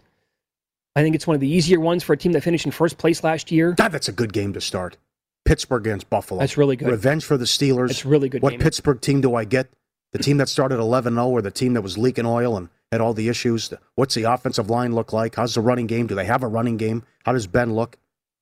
[0.95, 2.97] I think it's one of the easier ones for a team that finished in first
[2.97, 3.73] place last year.
[3.73, 4.97] God, that's a good game to start.
[5.45, 6.39] Pittsburgh against Buffalo.
[6.39, 6.89] That's really good.
[6.89, 7.89] Revenge for the Steelers.
[7.89, 8.59] It's really good What game.
[8.59, 9.67] Pittsburgh team do I get?
[10.11, 13.01] The team that started 11 0 or the team that was leaking oil and had
[13.01, 13.71] all the issues?
[13.95, 15.35] What's the offensive line look like?
[15.35, 16.07] How's the running game?
[16.07, 17.03] Do they have a running game?
[17.25, 17.97] How does Ben look?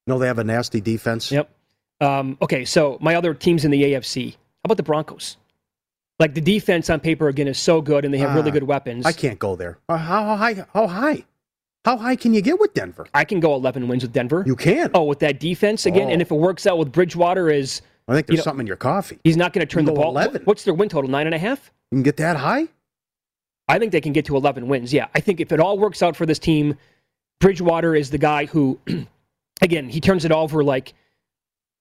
[0.05, 1.31] No, they have a nasty defense.
[1.31, 1.49] Yep.
[1.99, 4.31] Um, okay, so my other teams in the AFC.
[4.33, 5.37] How about the Broncos?
[6.19, 8.63] Like the defense on paper again is so good, and they have really Ah, good
[8.63, 9.05] weapons.
[9.05, 9.77] I can't go there.
[9.89, 10.65] Uh, how, how high?
[10.73, 11.25] How high?
[11.85, 13.07] How high can you get with Denver?
[13.13, 14.43] I can go 11 wins with Denver.
[14.45, 14.91] You can.
[14.93, 16.11] Oh, with that defense again, Oh.
[16.11, 18.67] and if it works out with Bridgewater, is I think you there's know, something in
[18.67, 19.19] your coffee.
[19.23, 20.09] he's not going to turn the ball.
[20.09, 20.43] 11.
[20.45, 21.09] What's their win total?
[21.09, 21.71] Nine and a half.
[21.91, 22.67] You can get that high?
[23.67, 24.93] I think they can get to 11 wins.
[24.93, 26.77] Yeah, I think if it all works out for this team,
[27.39, 28.79] Bridgewater is the guy who,
[29.61, 30.93] again, he turns it over like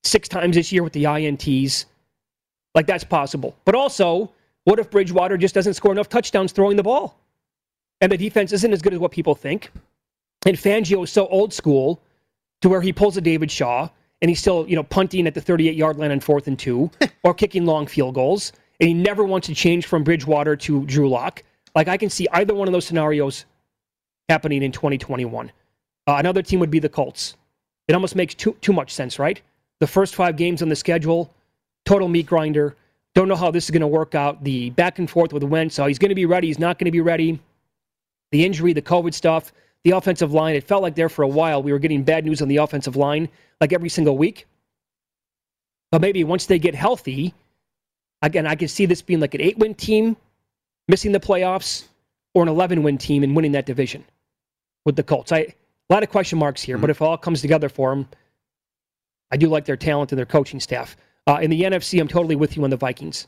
[0.04, 1.84] six times this year with the ints.
[2.74, 3.56] Like that's possible.
[3.64, 4.32] But also,
[4.64, 7.18] what if Bridgewater just doesn't score enough touchdowns throwing the ball,
[8.00, 9.70] and the defense isn't as good as what people think?
[10.44, 12.00] And Fangio is so old school
[12.62, 13.88] to where he pulls a David Shaw
[14.22, 16.90] and he's still, you know, punting at the 38 yard line on fourth and two
[17.22, 18.52] or kicking long field goals.
[18.80, 21.42] And he never wants to change from Bridgewater to Drew Lock.
[21.76, 23.44] Like I can see either one of those scenarios
[24.30, 25.52] happening in 2021.
[26.08, 27.36] Uh, another team would be the Colts.
[27.86, 29.40] It almost makes too too much sense, right?
[29.78, 31.30] The first five games on the schedule,
[31.84, 32.74] total meat grinder.
[33.14, 34.42] Don't know how this is going to work out.
[34.42, 35.74] The back and forth with Wentz.
[35.74, 36.48] So he's going to be ready.
[36.48, 37.38] He's not going to be ready.
[38.32, 39.52] The injury, the COVID stuff,
[39.84, 40.56] the offensive line.
[40.56, 42.96] It felt like there for a while we were getting bad news on the offensive
[42.96, 43.28] line,
[43.60, 44.46] like every single week.
[45.92, 47.34] But maybe once they get healthy,
[48.22, 50.16] again, I can see this being like an eight-win team
[50.88, 51.84] missing the playoffs,
[52.34, 54.04] or an 11-win team and winning that division
[54.84, 55.32] with the Colts.
[55.32, 55.38] I
[55.88, 58.08] a lot of question marks here, but if it all comes together for them,
[59.30, 60.96] I do like their talent and their coaching staff.
[61.26, 63.26] Uh, in the NFC, I'm totally with you on the Vikings.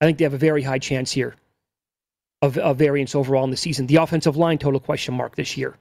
[0.00, 1.36] I think they have a very high chance here
[2.42, 3.86] of, of variance overall in the season.
[3.86, 5.76] The offensive line, total question mark this year.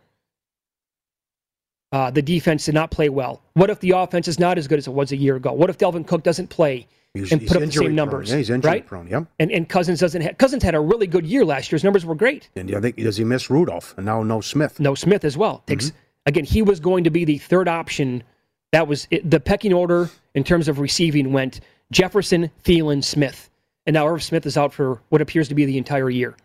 [1.91, 3.41] Uh, the defense did not play well.
[3.53, 5.53] What if the offense is not as good as it was a year ago?
[5.53, 7.95] What if Dalvin Cook doesn't play He's- and put up the injury same prone.
[7.95, 8.29] numbers?
[8.31, 8.85] Yeah, he's injury right?
[8.85, 9.07] prone.
[9.07, 9.25] Yep.
[9.39, 10.21] And and Cousins doesn't.
[10.21, 11.77] Ha- Cousins had a really good year last year.
[11.77, 12.49] His numbers were great.
[12.55, 14.79] And I think does he miss Rudolph and now no Smith?
[14.79, 15.63] No Smith as well.
[15.65, 15.97] Takes Mm-hmm.
[16.27, 16.43] again.
[16.45, 18.23] He was going to be the third option.
[18.71, 21.61] That was it, the pecking order in terms of receiving went
[21.91, 23.49] Jefferson, Thielen, Smith,
[23.85, 26.35] and now Irv Smith is out for what appears to be the entire year.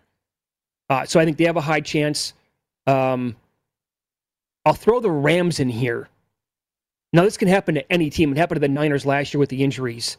[0.88, 2.34] Uh, so I think they have a high chance.
[2.86, 3.34] Um,
[4.64, 6.08] I'll throw the Rams in here.
[7.12, 8.30] Now this can happen to any team.
[8.32, 10.16] It happened to the Niners last year with the injuries,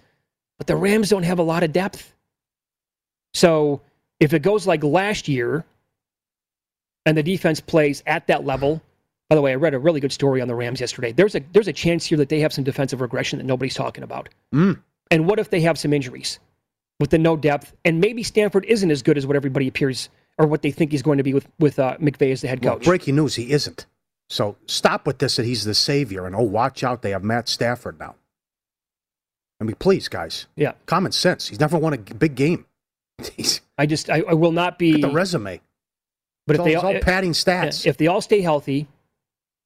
[0.61, 2.13] but the Rams don't have a lot of depth.
[3.33, 3.81] So
[4.19, 5.65] if it goes like last year,
[7.07, 8.79] and the defense plays at that level.
[9.27, 11.13] By the way, I read a really good story on the Rams yesterday.
[11.13, 14.03] There's a there's a chance here that they have some defensive regression that nobody's talking
[14.03, 14.29] about.
[14.53, 14.79] Mm.
[15.09, 16.37] And what if they have some injuries
[16.99, 17.73] with the no depth?
[17.83, 21.01] And maybe Stafford isn't as good as what everybody appears or what they think he's
[21.01, 22.85] going to be with with uh, McVay as the head Well, coach.
[22.85, 23.87] breaking news: he isn't.
[24.29, 27.49] So stop with this that he's the savior and oh, watch out, they have Matt
[27.49, 28.13] Stafford now.
[29.61, 30.47] I mean, please, guys.
[30.55, 30.73] Yeah.
[30.87, 31.47] Common sense.
[31.47, 32.65] He's never won a big game.
[33.37, 34.99] He's I just I, I will not be.
[34.99, 35.61] the resume.
[36.47, 37.85] But It's if they all- all padding stats.
[37.85, 38.87] if they all stay healthy,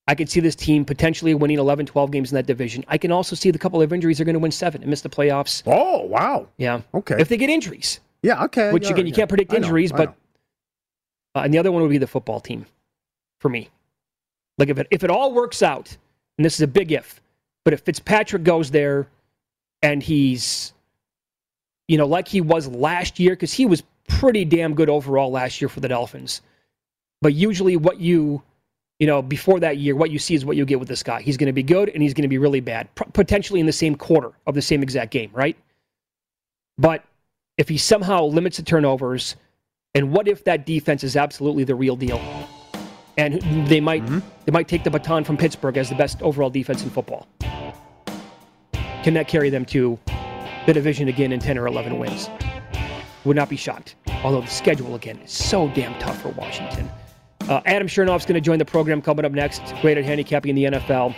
[0.08, 2.84] I could see this team potentially winning 11, 12 games in that division.
[2.90, 5.02] I can also see the couple of injuries are going to win seven and miss
[5.02, 5.64] the playoffs.
[5.66, 6.48] Oh wow.
[6.58, 6.82] Yeah.
[6.94, 7.16] Okay.
[7.18, 8.44] If they get injuries, Yeah.
[8.44, 8.74] Okay.
[8.74, 9.16] which yeah, again you yeah.
[9.16, 10.10] can't predict I know, injuries, I but
[11.36, 12.66] uh, and the other one would be the football team
[13.40, 13.70] for me.
[14.58, 15.96] Like if it if it all works out,
[16.38, 17.22] and this is a big if,
[17.64, 19.08] but if Fitzpatrick goes there
[19.86, 20.74] and he's
[21.88, 25.62] you know like he was last year because he was pretty damn good overall last
[25.62, 26.42] year for the Dolphins.
[27.22, 28.42] But usually what you
[29.00, 31.22] you know before that year what you see is what you get with this guy.
[31.22, 33.74] He's going to be good and he's going to be really bad, potentially in the
[33.74, 35.56] same quarter of the same exact game, right?
[36.80, 37.04] But
[37.58, 39.36] if he somehow limits the turnovers,
[39.94, 42.20] and what if that defense is absolutely the real deal?
[43.18, 44.20] And they might mm-hmm.
[44.46, 47.28] they might take the baton from Pittsburgh as the best overall defense in football.
[49.06, 50.00] Can that carry them to
[50.66, 52.28] the division again in 10 or 11 wins?
[53.24, 53.94] Would not be shocked.
[54.24, 56.90] Although the schedule again is so damn tough for Washington.
[57.42, 59.62] Uh, Adam Chernoff's going to join the program coming up next.
[59.84, 61.14] Great at handicapping in the NFL.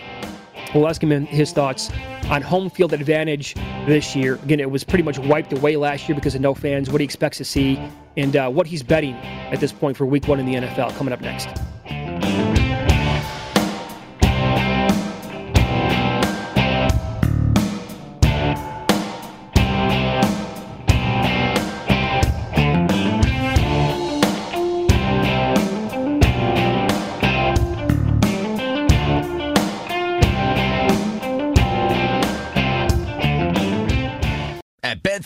[0.76, 1.90] We'll ask him his thoughts
[2.30, 3.54] on home field advantage
[3.86, 4.34] this year.
[4.44, 6.90] Again, it was pretty much wiped away last year because of no fans.
[6.90, 7.80] What he expects to see
[8.18, 10.94] and uh, what he's betting at this point for Week One in the NFL.
[10.98, 11.48] Coming up next.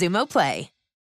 [0.00, 0.79] Xumo Play.